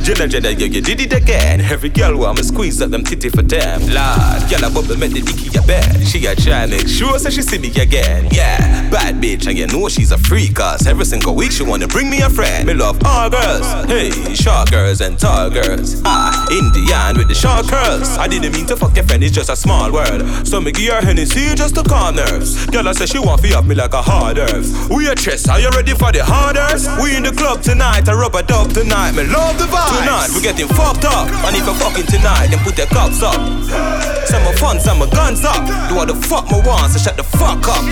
Jenna 0.02 0.26
Jenna, 0.26 0.50
yeah, 0.50 0.66
you 0.66 0.80
did 0.80 1.00
it 1.00 1.12
again. 1.12 1.60
Every 1.60 1.90
girl 1.90 2.16
want 2.16 2.38
me 2.38 2.42
squeeze 2.42 2.80
up 2.80 2.90
them 2.90 3.04
titty 3.04 3.28
for 3.28 3.42
them. 3.42 3.80
Lord, 3.82 4.40
girl, 4.48 4.64
I 4.64 4.70
bubble 4.72 4.96
the 4.96 5.08
dicky 5.22 5.58
a 5.58 5.62
bed. 5.62 6.06
She 6.06 6.24
a 6.24 6.34
try 6.34 6.64
make 6.64 6.88
sure 6.88 7.18
she 7.18 7.42
see 7.42 7.58
me 7.58 7.68
again. 7.78 8.28
Yeah, 8.32 8.88
bad 8.90 9.16
bitch, 9.16 9.46
and 9.46 9.58
you 9.58 9.66
know 9.66 9.88
she's 9.90 10.12
a 10.12 10.18
freak. 10.18 10.54
Cause 10.54 10.86
every 10.86 11.04
single 11.04 11.34
week 11.34 11.52
she 11.52 11.62
wanna 11.62 11.86
bring 11.86 12.08
me 12.08 12.22
a 12.22 12.30
friend. 12.30 12.66
Me 12.66 12.72
love 12.72 12.98
all 13.04 13.28
girls. 13.28 13.66
Hey, 13.86 14.10
short 14.34 14.70
girls 14.70 15.02
and 15.02 15.18
tall 15.18 15.50
girls. 15.50 16.00
Ah, 16.06 16.46
Indian 16.50 17.18
with 17.18 17.28
the 17.28 17.34
short 17.34 17.68
curls. 17.68 18.16
I 18.16 18.26
didn't 18.28 18.52
mean 18.52 18.66
to 18.66 18.76
fuck 18.76 18.96
your 18.96 19.04
friend, 19.04 19.22
it's 19.22 19.34
just 19.34 19.50
a 19.50 19.56
small 19.56 19.92
word. 19.92 20.22
So 20.44 20.60
me 20.60 20.72
give 20.72 20.92
her 20.94 21.00
Hennessy 21.00 21.54
just 21.54 21.74
to 21.76 21.82
calm 21.82 22.16
nerves. 22.16 22.66
Girl, 22.66 22.86
I 22.88 22.92
say 22.92 23.06
she 23.06 23.18
want 23.18 23.40
fi 23.40 23.54
up 23.54 23.64
me 23.64 23.74
like 23.74 23.94
a 23.94 24.02
hard 24.02 24.38
earth. 24.38 24.68
We 24.90 25.08
a 25.08 25.14
chess, 25.14 25.48
are 25.48 25.60
you 25.60 25.70
ready 25.70 25.92
for 25.92 26.12
the 26.12 26.24
harders? 26.24 26.88
We 27.02 27.16
in 27.16 27.22
the 27.22 27.32
club 27.32 27.62
tonight, 27.62 28.08
I 28.08 28.14
rub 28.14 28.34
a 28.34 28.42
dub 28.42 28.72
tonight. 28.72 29.12
Me 29.12 29.24
love 29.24 29.58
the 29.58 29.64
vibe. 29.64 30.00
Tonight 30.00 30.28
we 30.34 30.42
getting 30.42 30.68
fucked 30.68 31.04
up, 31.04 31.28
and 31.46 31.56
if 31.56 31.66
you 31.66 31.74
fucking 31.74 32.06
tonight, 32.06 32.48
then 32.50 32.60
put 32.64 32.76
their 32.76 32.90
cups 32.90 33.22
up. 33.22 33.38
Some 34.26 34.42
my 34.44 34.54
fun, 34.58 34.80
some 34.80 34.98
my 34.98 35.08
guns 35.10 35.44
up. 35.44 35.66
Do 35.88 35.96
what 35.96 36.08
the 36.08 36.14
fuck 36.14 36.50
me 36.50 36.60
want, 36.64 36.92
so 36.92 36.98
shut 36.98 37.16
the 37.16 37.24
fuck 37.24 37.66
up. 37.68 37.84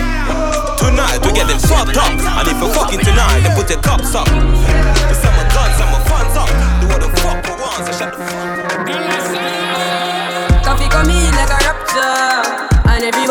Tonight 0.79 1.19
we 1.25 1.31
getting 1.33 1.59
fucked 1.59 1.97
up, 1.97 2.11
and 2.11 2.47
if 2.47 2.57
you 2.59 2.69
fucking 2.73 3.03
tonight, 3.03 3.41
then 3.43 3.55
put 3.55 3.67
their 3.67 3.81
cups 3.81 4.15
up. 4.15 4.27
Some 4.27 5.35
my 5.35 5.45
guns, 5.51 5.73
some 5.77 5.91
my 5.91 5.99
funds 6.07 6.35
up. 6.35 6.49
Do 6.81 6.87
what 6.87 7.01
the 7.01 7.11
fuck 7.19 7.39
me 7.45 7.53
want, 7.55 7.85
so 7.87 7.91
shut 7.93 8.11
the 8.13 8.23
fuck 8.23 8.59
Coffee 8.89 9.28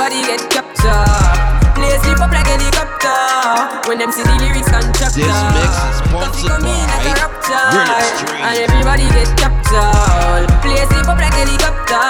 everybody 0.08 0.40
get 0.40 0.50
captured. 0.50 1.74
Play 1.76 1.92
sleep 2.00 2.20
up 2.20 2.32
like 2.32 2.46
helicopter 2.48 3.88
when 3.88 3.98
them 3.98 4.10
see 4.10 4.22
the 4.24 4.34
lyrics 4.40 4.68
constructor. 4.68 5.20
This 5.20 5.38
mix 5.52 5.72
is 5.84 5.96
sponsored 6.00 6.48
come 6.48 6.64
in 6.64 6.84
like 6.88 7.04
a 7.04 7.12
by 7.12 7.20
rapture, 7.20 8.32
and 8.40 8.56
everybody 8.58 9.04
get 9.12 9.28
captured. 9.36 10.48
Play 10.64 10.80
sleep 10.88 11.08
up 11.08 11.20
like 11.20 11.36
helicopter 11.36 12.08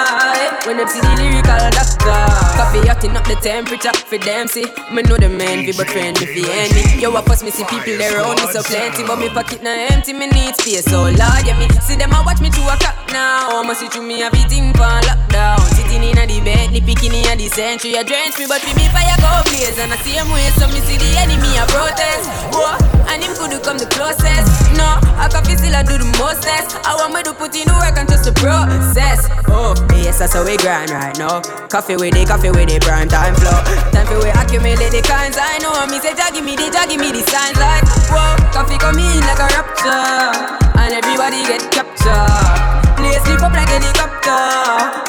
when 0.65 0.77
them 0.77 0.87
see 0.87 1.01
the 1.03 1.11
lyrical 1.19 1.59
doctor. 1.75 2.23
Coffee 2.55 2.87
hotting 2.87 3.15
up 3.19 3.27
the 3.27 3.35
temperature 3.35 3.93
for 4.07 4.17
them 4.17 4.47
see. 4.47 4.65
Me 4.91 5.03
know 5.03 5.17
the 5.17 5.29
man 5.29 5.65
be 5.65 5.73
but 5.75 5.89
friend 5.91 6.15
if 6.21 6.31
he 6.31 6.47
enemy. 6.47 7.01
Yo, 7.01 7.11
I 7.13 7.21
pass 7.21 7.43
me 7.43 7.51
see 7.51 7.65
people 7.65 7.97
there 7.99 8.15
around 8.15 8.39
me 8.39 8.47
so 8.47 8.63
plenty, 8.63 9.03
but 9.03 9.19
me 9.19 9.29
pocket 9.29 9.61
now 9.61 9.75
empty. 9.75 10.13
Me 10.13 10.27
need 10.27 10.55
space, 10.55 10.85
so 10.85 11.03
Lord, 11.03 11.43
yeah 11.43 11.59
me 11.59 11.67
see 11.83 11.95
them 11.95 12.13
a 12.15 12.23
watch 12.23 12.39
me 12.39 12.49
to 12.49 12.61
a 12.63 12.75
clock 12.79 12.95
now. 13.11 13.61
Must 13.61 13.81
see 13.81 13.87
through 13.87 14.07
me 14.07 14.23
a 14.23 14.31
beating 14.31 14.71
for 14.73 14.87
lockdown. 15.03 15.78
Sitting 15.89 16.05
in 16.05 16.21
the 16.21 16.37
bed, 16.45 16.69
the 16.69 16.85
picking 16.85 17.17
in 17.17 17.25
a 17.25 17.33
the 17.33 17.49
century. 17.49 17.97
You 17.97 18.05
drench 18.05 18.37
me, 18.37 18.45
but 18.45 18.61
for 18.61 18.77
me 18.77 18.85
fire 18.93 19.17
go 19.17 19.41
blaze 19.49 19.73
and 19.81 19.89
I 19.89 19.97
see 20.05 20.13
him 20.13 20.29
way, 20.29 20.45
so 20.53 20.69
me 20.69 20.77
see 20.85 21.01
the 21.01 21.09
enemy 21.17 21.57
a 21.57 21.65
protest. 21.65 22.29
Whoa, 22.53 22.77
and 23.09 23.25
him 23.25 23.33
could 23.33 23.57
come 23.65 23.81
the 23.81 23.89
closest. 23.89 24.69
No, 24.77 25.01
I 25.17 25.25
can 25.33 25.41
feel 25.49 25.57
still 25.57 25.73
I 25.73 25.81
do 25.81 25.97
the 25.97 26.05
mostest. 26.21 26.77
I 26.85 26.93
want 26.93 27.17
me 27.17 27.25
to 27.25 27.33
put 27.33 27.57
in 27.57 27.65
the 27.65 27.73
work 27.81 27.97
and 27.97 28.05
just 28.05 28.21
the 28.21 28.37
process. 28.37 29.33
Oh, 29.49 29.73
yes, 29.97 30.21
that's 30.21 30.37
how 30.37 30.45
we 30.45 30.61
grind 30.61 30.93
right 30.93 31.17
now. 31.17 31.41
Coffee 31.73 31.97
with 31.97 32.13
the 32.13 32.21
coffee 32.21 32.53
with 32.53 32.69
the 32.69 32.77
prime 32.85 33.09
time 33.09 33.33
flow. 33.41 33.57
Time 33.89 34.05
for 34.05 34.21
we 34.21 34.29
accumulate 34.29 34.93
the 34.93 35.01
kinds 35.01 35.41
I 35.41 35.57
know. 35.57 35.73
Me 35.89 35.97
say, 35.97 36.13
give 36.13 36.45
me 36.45 36.53
the 36.53 36.69
give 36.69 37.01
me 37.01 37.09
the 37.09 37.25
signs 37.25 37.57
like 37.57 37.81
whoa. 38.13 38.37
Coffee 38.53 38.77
come 38.77 39.01
in 39.01 39.25
like 39.25 39.41
a 39.41 39.49
rapture, 39.57 40.53
and 40.85 40.93
everybody 40.93 41.41
get 41.49 41.65
captured. 41.73 42.78
Play 42.99 43.15
sleep 43.23 43.41
up 43.41 43.53
like 43.53 43.71
helicopter 43.71 44.43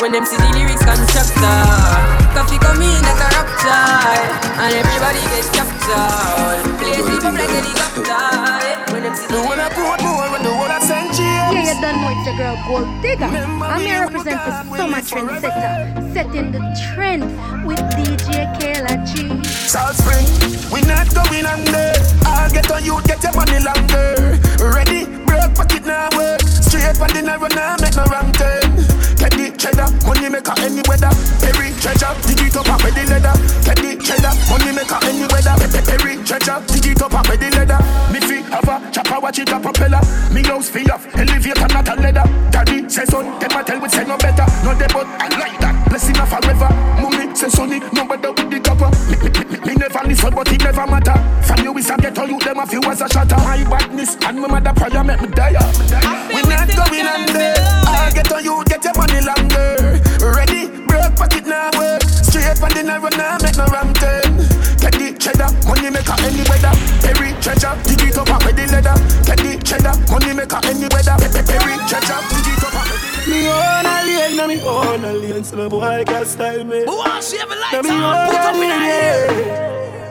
when 0.01 0.13
them 0.13 0.25
see 0.25 0.39
the 0.39 0.49
lyrics 0.55 0.85
constructor. 0.87 1.59
Coffee 2.39 2.59
come 2.63 2.81
in 2.81 3.03
like 3.03 3.19
a 3.19 3.29
rapture, 3.35 4.31
and 4.63 4.73
everybody 4.79 5.19
get 5.35 5.51
captured. 5.51 6.63
Play 6.79 7.03
sleep 7.03 7.25
up 7.27 7.35
like 7.35 7.51
helicopter 7.51 8.95
when 8.95 9.03
them 9.03 9.15
see 9.17 9.27
the 9.27 9.43
When 9.43 9.59
I 9.59 9.71
put 11.51 11.65
more 11.65 11.67
when 11.67 11.67
the 11.67 11.67
world 11.67 11.67
I 11.67 11.67
send 11.67 11.67
you. 11.67 11.67
Yeah, 11.67 11.75
you 11.75 11.81
done 11.81 11.99
it's 12.11 12.27
your 12.27 12.37
girl 12.37 12.57
Gold 12.67 13.03
Digger. 13.03 13.25
I'm 13.25 13.81
here 13.81 14.03
represent 14.03 14.41
the 14.45 14.77
summer 14.77 15.03
trend 15.03 15.41
setter, 15.41 16.13
setting 16.13 16.53
the 16.53 16.63
trend 16.95 17.23
with 17.67 17.81
DJ 17.95 18.47
Kayla 18.59 19.07
G. 19.07 19.45
South 19.45 19.97
Spring, 19.97 20.27
we 20.73 20.81
not 20.87 21.13
going 21.15 21.47
under. 21.47 21.93
I'll 22.27 22.51
get 22.51 22.71
on 22.71 22.85
you, 22.85 23.01
get 23.03 23.23
your 23.23 23.35
money 23.35 23.59
longer. 23.61 24.39
Ready, 24.59 25.07
broke 25.27 25.55
pocket 25.55 25.85
now 25.85 26.09
work. 26.17 26.41
Straight 26.43 26.97
for 26.97 27.09
the 27.09 27.23
narrow 27.23 27.49
now, 27.49 27.77
make 27.81 27.97
no 27.97 28.05
wrong 28.05 28.33
turn. 28.33 28.77
Get 29.17 29.33
the 29.33 29.50
cheddar, 29.61 29.89
money 30.09 30.29
maker 30.33 30.57
any 30.65 30.81
weather. 30.89 31.13
Perry 31.45 31.69
treasure, 31.77 32.13
dig 32.25 32.41
it 32.49 32.57
up 32.57 32.69
up 32.73 32.81
with 32.81 32.97
the 32.97 33.05
leather. 33.13 33.37
The 33.69 34.01
cheddar, 34.01 34.33
money 34.49 34.73
maker 34.73 34.99
any 35.05 35.29
weather. 35.29 35.55
Pe- 35.61 35.85
Perry 35.85 36.17
treasure, 36.25 36.59
dig 36.73 36.97
it 36.97 37.03
up 37.03 37.13
up 37.13 37.29
with 37.29 37.41
the 37.41 37.53
leather. 37.53 37.77
Me 38.09 38.21
fi 38.25 38.41
have 38.49 38.65
a 38.65 38.91
chopper, 38.91 39.21
watch 39.21 39.39
it 39.39 39.53
a 39.53 39.61
propeller. 39.61 40.01
Me 40.33 40.43
house 40.43 40.71
fi 40.71 40.81
off, 40.89 41.05
elevator 41.15 41.69
not 41.69 41.89
a 41.89 41.95
leather. 42.01 42.25
Daddy 42.49 42.89
say 42.89 43.05
son, 43.05 43.29
them 43.39 43.53
a 43.53 43.61
tell 43.63 43.81
we 43.81 43.89
say 43.89 44.05
no 44.09 44.17
better. 44.17 44.49
No 44.65 44.73
they 44.73 44.89
I 44.89 45.29
like 45.37 45.61
that, 45.61 45.77
blessing 45.89 46.17
a 46.17 46.25
forever. 46.25 46.71
Mummy 46.97 47.35
say 47.37 47.49
sonny, 47.53 47.81
no 47.93 48.09
better 48.09 48.33
me 49.71 49.77
never 49.77 50.03
listen, 50.07 50.35
but 50.35 50.51
it 50.51 50.63
never 50.63 50.87
matter. 50.87 51.15
From 51.47 51.63
you 51.63 51.77
is 51.79 51.91
a 51.91 51.97
ghetto, 51.97 52.25
you 52.25 52.39
them 52.41 52.59
a 52.59 52.67
few 52.67 52.83
as 52.91 53.01
a 53.01 53.09
shatter. 53.09 53.37
My 53.37 53.63
badness 53.71 54.17
and 54.27 54.41
my 54.41 54.49
mother 54.49 54.73
prayer 54.75 55.05
make 55.05 55.21
me 55.23 55.29
die. 55.29 55.55
We 56.35 56.43
not 56.51 56.67
going 56.67 57.07
under. 57.07 57.55
I 57.87 58.11
get 58.13 58.33
on 58.33 58.43
you, 58.43 58.63
get 58.67 58.83
your 58.83 58.95
money 58.99 59.21
longer. 59.23 60.03
Ready, 60.19 60.67
broke 60.87 61.15
pocket 61.15 61.47
now 61.47 61.71
work. 61.79 62.03
Straight 62.03 62.59
from 62.59 62.75
the 62.75 62.83
narrow 62.83 63.11
now, 63.15 63.39
make 63.43 63.57
no 63.57 63.67
wrong 63.71 63.95
turn. 63.95 64.43
Get 64.83 64.95
the 64.99 65.15
cheddar, 65.19 65.51
money 65.69 65.91
maker 65.91 66.19
any 66.27 66.43
weather. 66.51 66.75
Perry 67.05 67.31
treasure, 67.39 67.75
dig 67.87 68.03
it 68.11 68.19
up 68.19 68.31
with 68.43 68.57
the 68.59 68.67
leather. 68.75 68.97
Get 69.23 69.39
the 69.39 69.53
cheddar, 69.63 69.95
money 70.11 70.35
maker 70.35 70.61
any 70.67 70.89
weather. 70.91 71.15
Pe- 71.23 71.31
pe- 71.31 71.47
Perry 71.47 71.75
treasure, 71.87 72.19
dig 72.43 72.50
Me 73.29 73.47
own 73.49 73.87
a 73.87 74.03
lane, 74.05 74.37
now 74.37 74.47
me 74.47 74.61
own 74.63 75.05
a 75.05 75.13
lane, 75.13 75.45
so 75.45 75.57
no 75.57 75.69
boy 75.69 76.05
can 76.07 76.25
style 76.25 76.65
me. 76.65 76.85
Who 76.85 76.97
wants 76.97 77.31
to 77.31 77.39
have 77.39 77.51
a 77.51 77.55
light 77.55 77.75
on? 77.75 78.27
Put 78.29 78.37
up 78.37 78.55
in 78.55 78.61
the 78.61 78.67
air. 78.67 80.10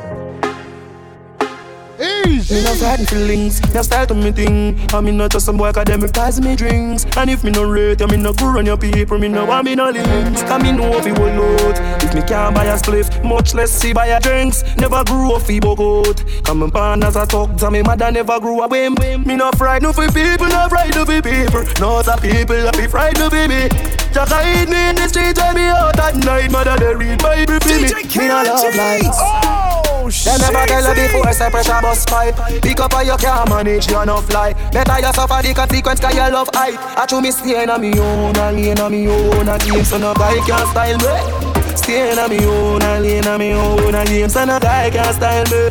Lane. 1.99 2.43
Me 2.49 2.63
no 2.63 2.73
frightened 2.75 3.09
feelings, 3.09 3.61
me 3.73 3.83
style 3.83 4.07
to 4.07 4.15
me 4.15 4.31
thing. 4.31 4.79
I 4.93 5.01
me 5.01 5.11
not 5.11 5.31
just 5.31 5.45
some 5.45 5.57
boy 5.57 5.67
academic 5.67 6.13
pass 6.13 6.39
me 6.39 6.55
drinks. 6.55 7.05
And 7.17 7.29
if 7.29 7.43
me 7.43 7.51
no 7.51 7.63
rate, 7.69 7.99
you 7.99 8.07
me 8.07 8.17
no 8.17 8.33
go 8.33 8.51
run 8.51 8.65
your 8.65 8.77
people. 8.77 9.17
Me 9.19 9.27
no 9.27 9.45
want 9.45 9.65
me 9.65 9.75
no 9.75 9.89
links. 9.89 10.43
Cause 10.43 10.61
me 10.63 10.71
know 10.71 10.99
you 11.05 11.13
will 11.13 11.35
load. 11.35 11.75
If 12.01 12.13
me 12.13 12.21
can't 12.21 12.55
buy 12.55 12.65
a 12.65 12.77
spliff, 12.77 13.23
much 13.23 13.53
less 13.53 13.71
see 13.71 13.93
buy 13.93 14.07
a 14.07 14.19
drinks. 14.19 14.63
Never 14.77 15.03
grew 15.03 15.33
up 15.33 15.43
fi 15.43 15.59
bogot. 15.59 16.43
Come 16.45 16.63
and 16.63 16.73
pan 16.73 17.03
as 17.03 17.15
I 17.15 17.25
talk 17.25 17.55
to 17.57 17.71
me 17.71 17.81
mother 17.81 18.11
never 18.11 18.39
grew 18.39 18.61
up 18.61 18.71
whim. 18.71 18.95
Me 19.25 19.35
no 19.35 19.51
frightened 19.51 19.93
for 19.93 20.07
people, 20.07 20.47
no 20.47 20.67
frightened 20.69 21.05
for 21.05 21.21
people. 21.21 21.63
No 21.79 22.01
the 22.01 22.17
people 22.21 22.61
that 22.63 22.77
be 22.77 22.87
frightened 22.87 23.29
for 23.29 23.47
me. 23.47 23.69
Just 24.13 24.31
hide 24.31 24.69
me 24.69 24.89
in 24.89 24.95
the 24.95 25.07
street 25.07 25.37
when 25.37 25.55
me 25.55 25.67
out 25.69 25.99
at 25.99 26.15
night. 26.15 26.51
Mother 26.51 26.77
they 26.77 26.95
read 26.95 27.21
Bible 27.21 27.59
for 27.59 27.67
me. 27.67 27.93
Me 28.17 28.27
no 28.27 28.43
love 28.43 28.75
lights. 28.75 29.17
Oh, 29.21 29.68
Them 30.09 30.41
never 30.41 30.65
tell 30.65 30.89
you 30.89 31.07
before 31.07 31.33
say 31.33 31.49
pressure 31.49 31.81
bus 31.81 32.05
pipe. 32.05 32.35
Pick 32.61 32.79
up 32.79 32.93
how 32.93 33.01
you 33.01 33.15
can't 33.17 33.49
manage 33.49 33.89
you 33.89 34.05
no 34.05 34.21
fly. 34.21 34.53
Better 34.71 34.99
you 34.99 35.13
suffer 35.13 35.41
the 35.45 35.53
consequence 35.53 35.99
cause 35.99 36.13
you 36.15 36.21
love 36.33 36.49
height. 36.53 36.77
I 36.97 37.05
chew 37.05 37.21
me 37.21 37.31
stay 37.31 37.63
in 37.63 37.69
a 37.69 37.77
me 37.77 37.97
own 37.99 38.35
a 38.35 38.51
lane 38.51 38.79
a 38.79 38.89
me 38.89 39.07
own 39.07 39.47
a 39.47 39.57
game 39.59 39.83
So 39.83 39.97
no 39.97 40.13
guy 40.13 40.37
can 40.45 40.65
style 40.67 40.97
me. 40.97 41.75
Stay 41.77 42.11
in 42.11 42.17
a 42.17 42.27
me 42.27 42.45
own 42.45 42.81
a 42.81 42.99
lane 42.99 43.25
a 43.25 43.37
me 43.37 43.53
own 43.53 43.95
a 43.95 44.05
game 44.05 44.29
So 44.29 44.45
no 44.45 44.59
guy 44.59 44.89
can 44.89 45.13
style 45.13 45.45
me. 45.45 45.69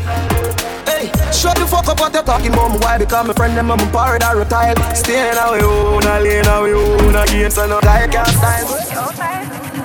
Hey, 0.87 1.11
shut 1.33 1.57
the 1.57 1.67
fuck 1.67 1.89
up 1.89 1.99
what 2.01 2.15
you 2.15 2.23
talking 2.23 2.53
about? 2.53 2.81
Why? 2.83 2.99
Because 2.99 3.27
my 3.27 3.35
friend 3.35 3.57
them 3.57 3.71
I'm 3.71 3.79
parried 3.91 4.23
or 4.23 4.39
retired 4.39 4.79
Stay 4.97 5.31
in 5.31 5.37
a 5.37 5.53
me 5.53 5.63
own 5.65 6.05
a 6.05 6.21
lane 6.21 6.47
a 6.47 6.63
me 6.63 6.73
own 6.73 7.17
a 7.17 7.27
game 7.27 7.51
So 7.51 7.67
no 7.67 7.81
guy 7.81 8.07
can 8.07 8.27
style 8.27 8.69
me. 8.71 8.79
Cause 8.95 9.78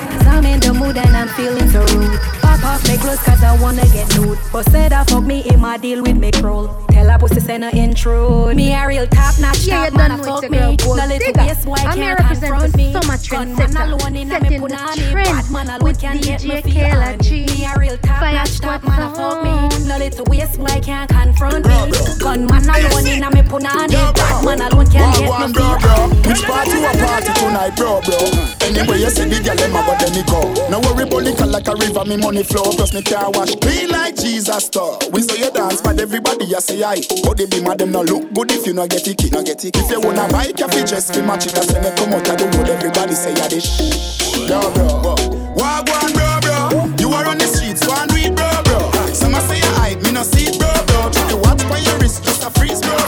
I'm 0.44 0.56
in 0.56 0.60
the 0.60 0.74
mood 0.74 0.98
and 0.98 1.16
I'm 1.16 1.30
feeling 1.30 1.70
so 1.70 1.80
rude. 1.96 2.20
Pop 2.42 2.62
off 2.66 2.84
my 2.86 2.98
clothes 2.98 3.20
cause 3.24 3.42
I 3.42 3.56
wanna 3.62 3.86
get 3.96 4.14
nude. 4.18 4.38
But 4.52 4.70
said 4.72 4.92
I 4.92 5.06
fuck 5.06 5.24
me 5.24 5.40
in 5.50 5.62
my 5.62 5.78
deal 5.78 6.02
with 6.04 6.18
me 6.18 6.32
roll. 6.42 6.68
Tell 6.92 7.08
her 7.10 7.18
pussy 7.18 7.40
send 7.40 7.64
her 7.64 7.70
intrude. 7.74 8.54
Me 8.58 8.74
a 8.74 8.86
real 8.86 9.08
top 9.08 9.40
notch 9.40 9.60
Yeah, 9.64 9.86
top 9.86 9.92
you 9.94 9.98
man 9.98 10.10
done 10.10 10.20
a 10.20 10.24
know 10.24 10.42
fuck 10.42 10.52
me. 10.52 10.58
No 10.60 10.94
little 10.94 11.18
digger. 11.18 11.40
waist 11.48 11.66
boy 11.66 11.76
I'm 11.80 11.96
here 11.98 12.16
can't 12.18 12.20
representing 12.20 12.52
confront 12.52 12.76
me. 12.76 12.92
so 12.92 13.08
much 13.08 13.30
Gunman 13.30 13.56
trendsetter. 13.56 13.86
alone 13.88 14.16
in 14.18 14.28
a 14.28 14.32
Setting 14.36 14.50
me 14.52 14.58
the 14.58 14.64
punani. 14.76 15.12
trend 15.12 15.26
Bad 15.32 15.52
man 15.52 15.68
alone 15.70 15.80
with 15.84 16.00
can 16.02 16.18
get 16.18 16.44
me 16.44 16.50
DJ 16.50 16.64
feel 16.64 16.74
Kayla 16.74 17.14
on. 17.14 17.20
G. 17.24 17.46
Me 17.48 17.66
a 17.66 17.80
real 17.80 17.98
top 18.00 18.22
notch 18.22 18.50
squad 18.50 18.82
top 18.82 18.84
man 18.84 19.02
a 19.02 19.16
fuck 19.16 19.44
me. 19.48 19.88
No 19.88 19.98
little 19.98 20.26
waist 20.28 20.60
boy 20.60 20.80
can't 20.84 21.10
confront 21.10 21.64
me. 21.66 21.80
Gunman 22.20 22.68
alone 22.68 23.08
in 23.08 23.24
a 23.24 23.32
me 23.32 23.42
punani. 23.48 23.96
Bad 23.96 24.44
man 24.44 24.60
alone 24.60 24.88
can 24.92 25.08
Wagwan, 25.08 25.40
get 25.40 25.48
me 25.48 25.54
bro, 25.56 25.64
feel 25.64 25.80
bro. 25.80 26.04
on. 26.04 26.10
Which 26.28 26.44
party 26.44 26.76
you 26.76 26.84
a 26.84 26.92
party 27.00 27.32
tonight, 27.40 27.76
bro, 27.80 28.02
bro? 28.04 28.20
Anyway, 28.68 29.00
you 29.00 29.10
see 29.10 29.24
the 29.28 29.40
girl, 29.40 29.56
them 29.56 29.76
a 29.76 29.82
go, 29.88 29.94
them 29.96 30.12
me 30.16 30.24
go. 30.34 30.42
No 30.70 30.80
worry 30.82 31.06
about 31.06 31.22
liquor 31.24 31.46
like 31.46 31.68
a 31.68 31.76
river, 31.76 32.04
me 32.06 32.18
money 32.18 32.44
flow. 32.44 32.74
Plus 32.74 32.94
me 32.94 33.02
car 33.02 33.30
wash 33.32 33.56
clean 33.62 33.90
like 33.90 34.16
Jesus 34.16 34.66
store. 34.66 34.98
We 35.12 35.22
saw 35.22 35.36
you 35.38 35.52
dance, 35.52 35.82
but 35.82 36.00
everybody 36.00 36.50
I 36.56 36.60
say 36.60 36.82
aye. 36.82 37.02
But 37.24 37.38
they 37.38 37.46
be 37.46 37.62
mad, 37.62 37.78
them 37.78 37.92
no 37.92 38.02
look 38.02 38.34
good 38.34 38.52
if 38.52 38.66
you 38.66 38.74
no 38.74 38.88
get 38.88 39.08
it, 39.08 39.32
no 39.32 39.44
get 39.44 39.64
it. 39.64 39.78
If 39.78 39.90
you 39.92 40.02
wanna 40.02 40.28
buy 40.30 40.50
fi 40.50 40.82
just 40.84 41.14
fi 41.14 41.22
match 41.22 41.46
it. 41.46 41.54
That's 41.54 41.72
when 41.72 41.84
you 41.84 41.92
come 41.94 42.14
out 42.14 42.30
of 42.30 42.38
the 42.38 42.46
road, 42.58 42.70
everybody 42.70 43.14
say 43.14 43.34
ya 43.36 43.48
this. 43.48 43.68
Bro, 44.48 44.74
bro, 44.74 45.16
Wagwan, 45.56 46.10
bro, 46.18 46.30
bro. 46.42 46.96
You 46.98 47.14
are 47.14 47.26
on 47.28 47.38
the 47.38 47.48
streets, 47.48 47.86
one 47.88 48.10
read, 48.10 48.36
bro, 48.36 48.50
bro. 48.66 48.92
Some 49.14 49.36
a 49.36 49.42
say 49.42 49.62
hype, 49.78 50.02
me 50.02 50.12
no 50.12 50.24
see 50.24 50.50
it, 50.50 50.58
bro, 50.60 50.72
bro. 50.90 51.12
Try 51.12 51.30
to 51.30 51.38
watch 51.38 51.62
by 51.70 51.78
your 51.78 51.98
wrist, 52.00 52.24
just 52.24 52.44
a 52.44 52.50
freeze, 52.50 52.82
bro. 52.82 53.03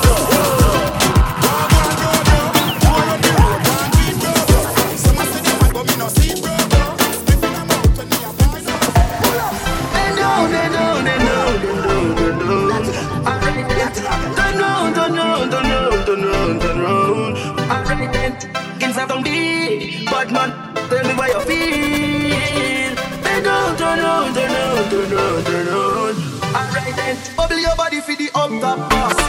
Inside 19.05 19.07
don't 19.07 19.23
be 19.23 20.05
bad 20.05 20.31
man. 20.31 20.51
Tell 20.89 21.03
me 21.03 21.13
why 21.13 21.27
you 21.27 21.39
feel. 21.41 22.95
Bend 23.23 23.45
down, 23.45 23.77
turn 23.77 23.99
round, 23.99 24.35
turn 24.35 24.51
round, 24.51 24.91
turn 24.91 25.11
round, 25.11 25.45
turn 25.45 25.67
round. 25.67 26.17
Alright 26.55 26.95
then, 26.95 27.17
bubble 27.35 27.59
your 27.59 27.75
body 27.75 28.01
for 28.01 28.15
the 28.15 28.29
up 28.33 28.49
top 28.61 28.89
boss. 28.89 29.24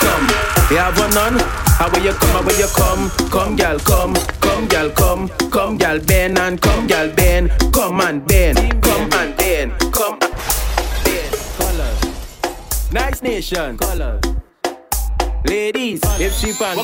Come? 0.00 0.24
You 0.70 0.78
have 0.78 0.98
one 0.98 1.10
none, 1.14 1.38
how 1.78 1.90
will 1.90 2.02
you 2.04 2.12
come? 2.12 2.30
How 2.30 2.42
will 2.42 2.58
you 2.58 2.66
come? 2.76 3.10
Come, 3.30 3.56
girl, 3.56 3.78
come. 3.80 4.14
Come, 4.40 4.66
girl, 4.68 4.90
come. 4.90 5.28
Come, 5.50 5.78
girl, 5.78 5.98
bend 6.00 6.38
and 6.38 6.60
come, 6.60 6.86
girl, 6.86 7.10
bend. 7.14 7.50
Come 7.72 8.00
and 8.00 8.26
bend. 8.26 8.58
Come 8.82 9.12
and 9.12 9.36
bend. 9.36 9.72
Come 9.92 10.18
and 10.20 10.34
bend. 11.04 11.32
Colors. 11.58 12.92
Nice 12.92 13.22
nation. 13.22 13.78
Colors. 13.78 14.20
Ladies, 15.46 16.00
if 16.20 16.34
she 16.34 16.52
panty, 16.52 16.80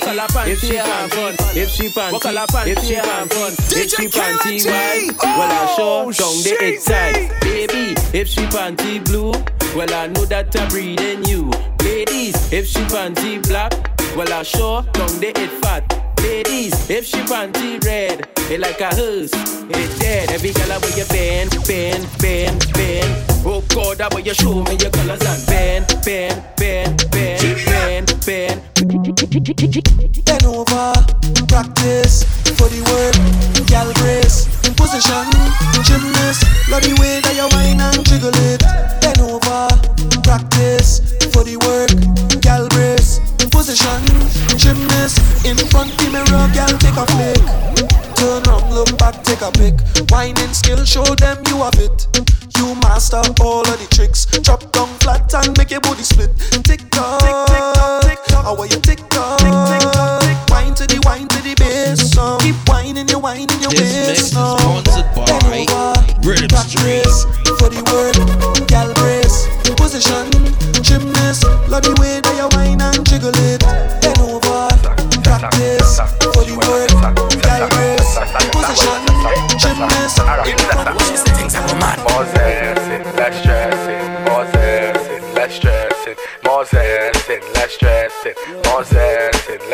if 0.47 0.61
she 0.61 0.77
panty, 0.79 1.57
if 1.57 1.69
she 1.69 1.89
panty, 1.89 2.67
if 2.67 2.79
she 2.85 2.95
panty, 2.95 3.77
if 3.77 3.91
she 3.91 4.07
panty 4.09 4.65
white, 4.65 5.19
well 5.23 5.53
I 5.53 5.75
show 5.77 6.13
down 6.13 6.37
the 6.43 6.57
eight. 6.63 7.41
Baby, 7.43 7.95
if 8.17 8.29
she 8.29 8.43
panty 8.47 9.05
blue, 9.05 9.33
well 9.77 9.93
I 9.93 10.07
know 10.07 10.25
that 10.27 10.55
I'm 10.57 10.69
breeding 10.69 11.25
you. 11.25 11.51
Ladies, 11.95 12.53
if 12.53 12.67
she 12.67 12.81
panty 12.91 13.41
black, 13.47 13.71
well 14.17 14.33
I 14.33 14.43
show 14.43 14.83
down 14.95 15.15
the 15.23 15.31
eight 15.39 15.55
fat. 15.63 15.87
Ladies, 16.19 16.91
if 16.91 17.07
she 17.07 17.19
panty 17.19 17.79
red, 17.85 18.29
it 18.51 18.59
like 18.59 18.81
a 18.81 18.91
hearse, 18.91 19.31
it 19.71 20.01
dead. 20.01 20.29
Every 20.33 20.51
girl 20.51 20.73
I 20.73 20.79
wear 20.79 20.91
you 20.99 21.05
bend, 21.07 21.55
bend, 21.69 22.03
bend, 22.19 22.67
bend. 22.75 23.47
Oh 23.47 23.63
God, 23.69 24.01
I 24.01 24.09
want 24.09 24.27
you 24.27 24.35
show 24.35 24.65
me 24.65 24.75
your 24.75 24.91
colors 24.91 25.23
and 25.23 25.47
bend, 25.47 25.87
bend, 26.05 26.43
bend, 26.59 26.99
bend, 27.15 27.63
bend, 27.63 28.11
bend. 28.27 28.59
Bend 30.27 30.45
over, 30.51 30.99
practice 31.47 32.27
for 32.59 32.67
the 32.75 32.83
work, 32.91 33.15
gal 33.71 33.87
grace, 34.03 34.51
position, 34.75 35.31
gymnast. 35.87 36.43
Love 36.67 36.83
the 36.83 36.99
way 36.99 37.23
that 37.23 37.39
you 37.39 37.47
whine 37.55 37.79
and 37.79 38.03
jiggle 38.03 38.35
it. 38.51 38.59
Bend 38.99 39.23
over, 39.23 39.71
practice 40.27 41.24
for 41.35 41.43
the 41.43 41.59
work, 41.67 41.91
gal 42.41 42.69
grace, 42.71 43.19
position, 43.51 43.99
gymnast. 44.55 45.19
In 45.43 45.59
front 45.69 45.91
the 45.99 46.07
mirror, 46.15 46.47
gal 46.55 46.71
take 46.79 46.95
a 46.95 47.05
flick. 47.11 47.43
Turn 48.15 48.43
round, 48.47 48.71
look 48.71 48.95
back, 48.97 49.19
take 49.27 49.43
a 49.43 49.51
pic. 49.51 49.75
Whining 50.15 50.55
skill, 50.55 50.85
show 50.87 51.03
them 51.19 51.43
you 51.51 51.59
have 51.67 51.75
it. 51.83 52.07
You 52.57 52.79
master 52.87 53.21
all 53.43 53.67
of 53.67 53.77
the 53.83 53.89
tricks. 53.91 54.27
Drop 54.47 54.63
down 54.71 54.87
flat 55.03 55.35
and 55.35 55.51
make 55.59 55.75
your 55.75 55.83
body 55.83 56.07
split. 56.07 56.31
Tick 56.63 56.87
tock, 56.95 57.19
tick 57.19 57.35
tick 57.51 57.67
tock, 57.75 58.03
tick 58.07 58.21
tock. 58.31 58.45
How 58.47 58.55
are 58.55 58.71
you 58.71 58.79
tick 58.79 59.03
tock? 59.11 59.43
Tick 59.43 59.51
tick 59.51 59.83
tock, 59.91 60.23
tick. 60.23 60.39
Wine 60.55 60.75
to 60.79 60.87
the 60.87 61.03
wine 61.03 61.27
to 61.27 61.39
the 61.43 61.55
bass. 61.59 62.15
So 62.15 62.39
keep 62.39 62.55
whining, 62.71 63.09
you 63.09 63.19
whining 63.19 63.51
your 63.59 63.75
This 63.75 63.91
mix 64.07 64.23
is 64.23 64.31
sponsored 64.31 65.11
by 65.19 65.67
Rhythm 66.23 66.63
Street. 66.63 67.11
For 67.59 67.67
the 67.75 67.83
work, 67.91 68.15
gal 68.71 68.95
brace, 68.95 69.51
position. 69.75 70.34
Love 71.75 71.83
the 71.83 72.01
way 72.01 72.21
that 72.21 72.37
you 72.39 72.47
whine 72.55 72.81
and 72.81 73.03
jiggle 73.03 73.35
it. 73.35 73.59
Then 73.99 74.15
over, 74.23 74.71
practice 75.27 75.99
for 76.23 76.47
the 76.47 76.55
work, 76.55 76.87
diverse 77.43 78.15
position, 78.55 79.03
gymnast. 79.59 80.23
It's 81.11 81.25
the 81.27 81.35
things 81.35 81.57
I'm 81.57 81.67
a 81.67 81.75
man. 81.75 81.99
More 82.07 82.23
stressing, 82.31 83.03
less 83.19 83.35
stressing, 83.43 84.07
more 84.23 84.47
stressing, 84.55 85.35
less 85.35 85.55
stressing, 85.57 86.17
more 86.45 86.65
stressing, 86.65 87.43
less 87.55 87.73
stressing, 87.75 88.35
more 88.71 88.85
stressing. 88.85 89.74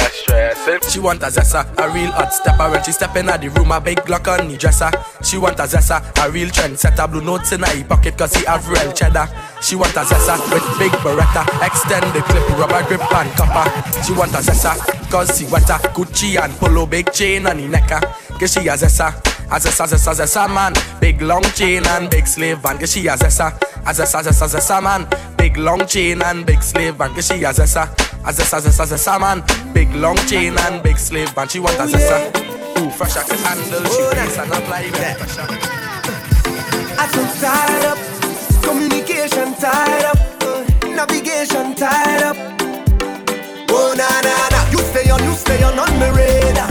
She 0.88 1.00
want 1.00 1.22
a 1.22 1.26
zessa, 1.26 1.66
a 1.78 1.90
real 1.90 2.12
hot 2.12 2.32
stepper. 2.32 2.70
When 2.70 2.82
she 2.84 2.92
step 2.92 3.16
in 3.16 3.28
at 3.28 3.40
the 3.40 3.48
room, 3.48 3.72
a 3.72 3.80
big 3.80 3.98
Glock 3.98 4.28
on 4.28 4.48
the 4.48 4.56
dresser. 4.56 4.90
She 5.22 5.36
want 5.38 5.58
a 5.58 5.64
zessa, 5.64 5.98
a 6.24 6.30
real 6.30 6.48
trend 6.50 6.78
setter. 6.78 7.08
Blue 7.08 7.22
notes 7.22 7.52
in 7.52 7.62
her 7.62 7.84
pocket, 7.84 8.16
cause 8.16 8.34
he 8.34 8.44
have 8.44 8.68
real 8.68 8.92
cheddar. 8.92 9.28
She 9.62 9.74
want 9.74 9.94
a 9.96 10.00
zessa 10.00 10.38
with 10.52 10.62
big 10.78 10.92
beretta. 11.02 11.42
Extend 11.66 12.14
the 12.14 12.22
clip, 12.22 12.48
rubber 12.58 12.86
grip 12.86 13.12
and 13.12 13.30
copper. 13.32 13.66
She 14.04 14.12
want 14.12 14.32
a 14.32 14.38
zessa. 14.38 14.99
Cause 15.10 15.36
she 15.36 15.44
want 15.46 15.68
a 15.68 15.74
Gucci 15.92 16.40
and 16.40 16.52
polo 16.54 16.86
big 16.86 17.12
chain 17.12 17.46
on 17.46 17.56
the 17.56 17.66
necker. 17.66 17.98
Cause 18.38 18.52
she 18.52 18.68
a 18.68 18.74
zessa, 18.74 19.08
a 19.50 19.58
zessa, 19.58 19.84
a 19.84 20.14
zessa 20.14 20.48
man. 20.48 20.72
Big 21.00 21.20
long 21.20 21.42
chain 21.42 21.84
and 21.88 22.08
big 22.08 22.28
sleeve, 22.28 22.64
and 22.64 22.78
cause 22.78 22.92
she 22.92 23.08
a 23.08 23.16
zessa, 23.16 23.52
a 23.84 23.92
zessa, 23.92 24.22
zessa, 24.22 24.46
zessa. 24.46 25.36
Big 25.36 25.56
long 25.56 25.84
chain 25.86 26.22
and 26.22 26.46
big 26.46 26.62
slave 26.62 27.00
and 27.00 27.14
cause 27.14 27.26
she 27.26 27.42
a 27.42 27.48
zessa, 27.52 27.90
a 28.24 28.32
zessa, 28.32 28.60
zessa, 28.60 28.86
zessa 28.86 29.18
man. 29.18 29.42
Big 29.74 29.92
long 29.96 30.16
chain 30.28 30.56
and 30.56 30.80
big 30.82 30.96
sleeve, 30.96 31.36
and 31.36 31.50
she 31.50 31.58
want 31.58 31.74
a 31.76 31.86
zessa. 31.86 32.30
Ooh, 32.78 32.90
fresh 32.90 33.16
I 33.16 33.24
can 33.24 33.38
handle, 33.38 33.82
she 33.90 34.02
oh, 34.02 34.12
nice 34.14 34.38
and 34.38 34.52
apply 34.52 34.90
the. 34.90 35.79
stay 45.40 45.62
on 45.62 45.78
on 45.78 45.98
my 45.98 46.10
radar 46.10 46.69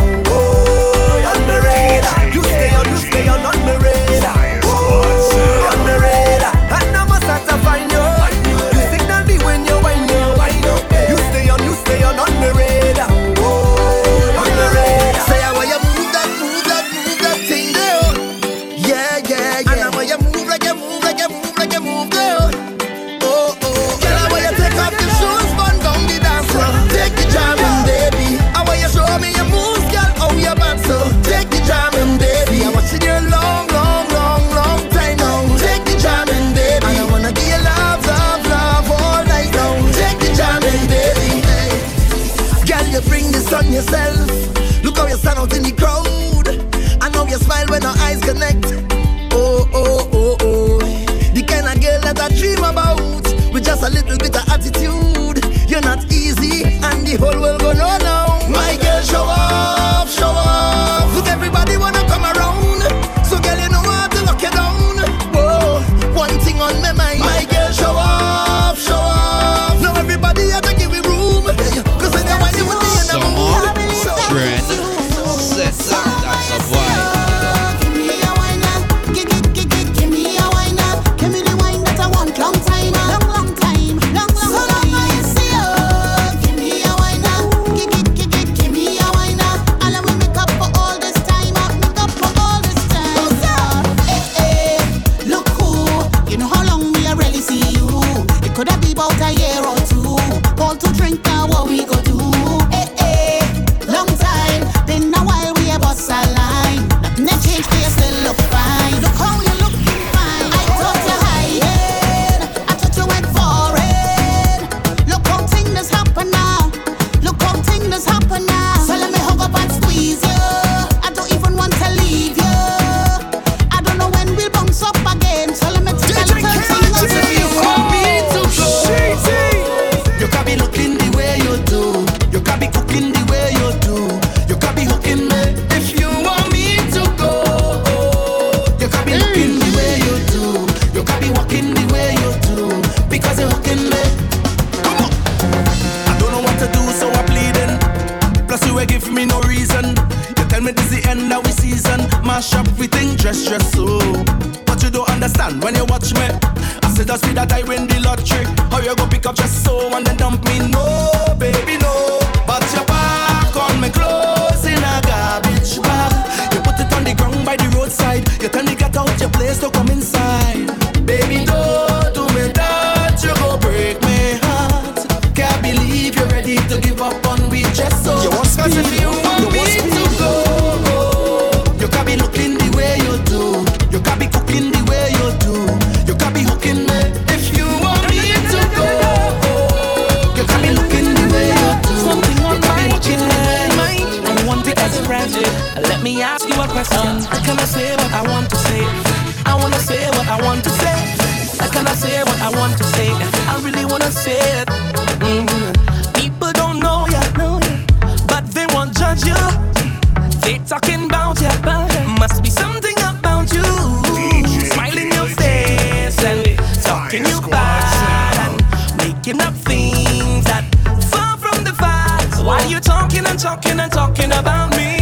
making 219.34 219.47
up 219.47 219.53
things 219.53 220.43
that 220.45 220.65
far 221.11 221.38
from 221.38 221.63
the 221.63 221.73
facts. 221.73 222.41
Why 222.41 222.63
you 222.65 222.80
talking 222.80 223.25
and 223.25 223.39
talking 223.39 223.80
and 223.80 223.91
talking 223.91 224.32
about 224.32 224.75
me? 224.75 224.98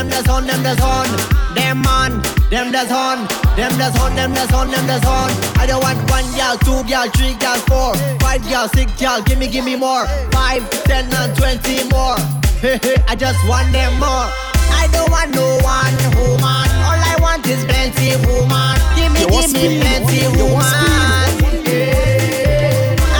them 0.00 0.08
that's 0.08 0.28
on, 0.30 0.46
them 0.46 0.62
that's 0.62 0.82
on. 0.82 1.06
Them 1.54 1.82
man. 1.82 2.22
them 2.48 2.72
that's 2.72 2.90
on. 2.90 3.28
Them 3.56 3.72
that's 3.76 3.98
on, 4.00 4.16
them 4.16 4.32
that's 4.32 4.52
on, 4.52 4.70
them 4.70 4.86
that's 4.86 5.04
on. 5.04 5.30
I 5.60 5.66
don't 5.66 5.82
want 5.82 5.98
one 6.08 6.24
girl, 6.32 6.56
two 6.64 6.88
gal, 6.88 7.10
three 7.10 7.34
gal, 7.34 7.58
four, 7.68 7.94
five 8.18 8.42
gal, 8.48 8.68
six 8.68 8.90
gal. 8.98 9.22
Give 9.22 9.38
me, 9.38 9.46
give 9.46 9.64
me 9.64 9.76
more. 9.76 10.06
Five, 10.32 10.64
ten, 10.88 11.12
and 11.12 11.36
twenty 11.36 11.84
more. 11.92 12.16
I 13.10 13.14
just 13.18 13.46
want 13.46 13.72
them 13.72 13.92
more. 14.00 14.28
I 14.72 14.88
don't 14.90 15.10
want 15.10 15.34
no 15.34 15.44
one 15.60 15.96
woman. 16.16 16.68
All 16.88 16.96
I 16.96 17.16
want 17.20 17.46
is 17.46 17.62
plenty 17.68 18.16
woman. 18.24 18.80
Give 18.96 19.12
me, 19.12 19.28
give 19.28 19.52
me 19.52 19.84
plenty 19.84 20.24
woman. 20.40 20.64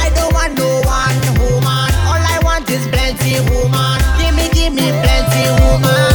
I 0.00 0.08
don't 0.16 0.32
want 0.32 0.56
no 0.56 0.80
one 0.88 1.20
woman. 1.44 1.90
All 2.08 2.24
I 2.24 2.40
want 2.42 2.70
is 2.70 2.88
plenty 2.88 3.36
woman. 3.52 4.00
Give 4.16 4.32
me, 4.32 4.48
give 4.48 4.72
me 4.72 4.88
plenty 5.04 5.44
woman. 5.60 6.09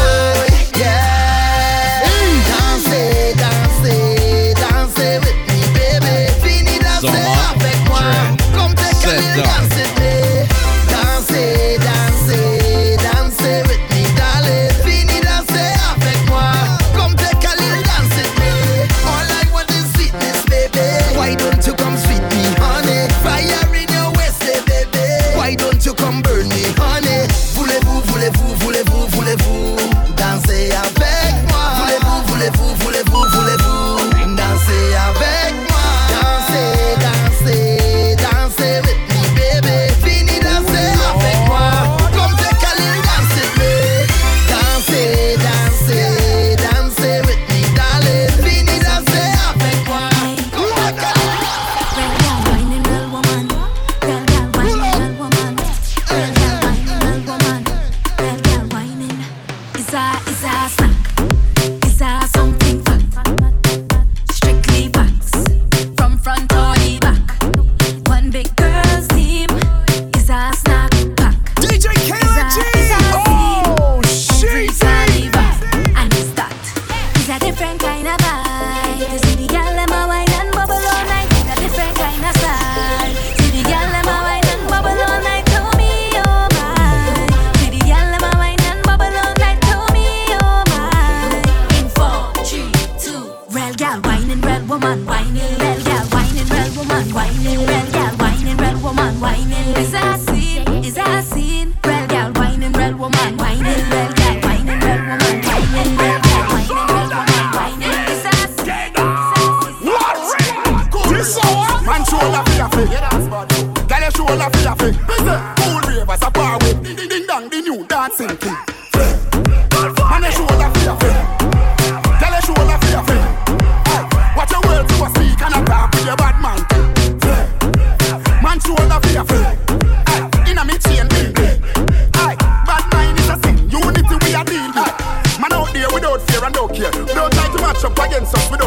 match 137.76 137.86
up 137.86 138.00
against 138.00 138.36
us 138.36 138.52
with 138.52 138.62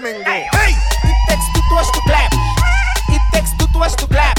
Domingo. 0.00 0.24
Hey! 0.24 0.72
It 1.04 1.16
takes 1.28 1.46
two 1.52 1.60
to 1.68 1.74
us 1.76 1.90
to 1.90 2.00
clap. 2.08 2.32
It 3.12 3.20
takes 3.34 3.52
two 3.58 3.66
to 3.68 3.78
us 3.80 3.94
to 3.96 4.06
clap. 4.06 4.38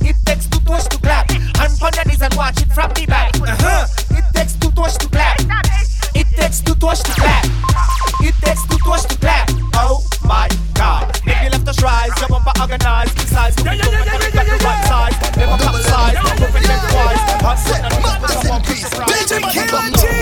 It 0.00 0.16
takes 0.24 0.48
two 0.48 0.60
to 0.64 0.72
us 0.72 0.88
to 0.88 0.98
clap. 0.98 1.30
I'm 1.60 1.72
on 1.84 1.92
the 1.92 2.04
knees 2.08 2.22
and 2.22 2.32
watch 2.34 2.62
it 2.62 2.72
from 2.72 2.88
the 2.96 3.04
back. 3.04 3.36
Uh-huh. 3.36 3.84
It 4.16 4.24
takes 4.32 4.54
two 4.56 4.70
to 4.72 4.80
us 4.80 4.96
to 4.96 5.08
clap. 5.08 5.40
It 6.14 6.26
takes 6.36 6.60
two 6.62 6.74
to 6.74 6.86
us 6.86 7.02
to 7.02 7.12
clap. 7.20 7.44
It 8.24 8.34
takes 8.40 8.64
two 8.64 8.78
to 8.78 8.90
us 8.90 9.04
to 9.04 9.16
clap. 9.18 9.50
Oh 9.74 10.00
my 10.24 10.48
God. 10.72 11.20
Make 11.26 11.42
me 11.42 11.48
left 11.50 11.68
us 11.68 11.82
rise. 11.82 12.12
Your 12.20 12.28
bumper 12.28 12.52
organized. 12.58 13.14
Besides, 13.14 13.60
yeah, 13.60 13.74
yeah, 13.74 13.84
yeah, 13.84 14.04
yeah, 14.08 14.18
yeah, 14.24 14.42
yeah, 14.42 14.56
yeah. 14.56 14.84
size. 14.88 15.36
Never 15.36 15.58
pop 15.60 15.76
size. 15.84 16.16
Moving 16.40 16.64
lengthwise. 16.64 17.20
I'm 17.44 17.56
sitting 17.60 17.84
on 17.84 17.92
the 17.92 19.04
DJ 19.04 19.36
Killer 19.52 19.84
G. 20.00 20.17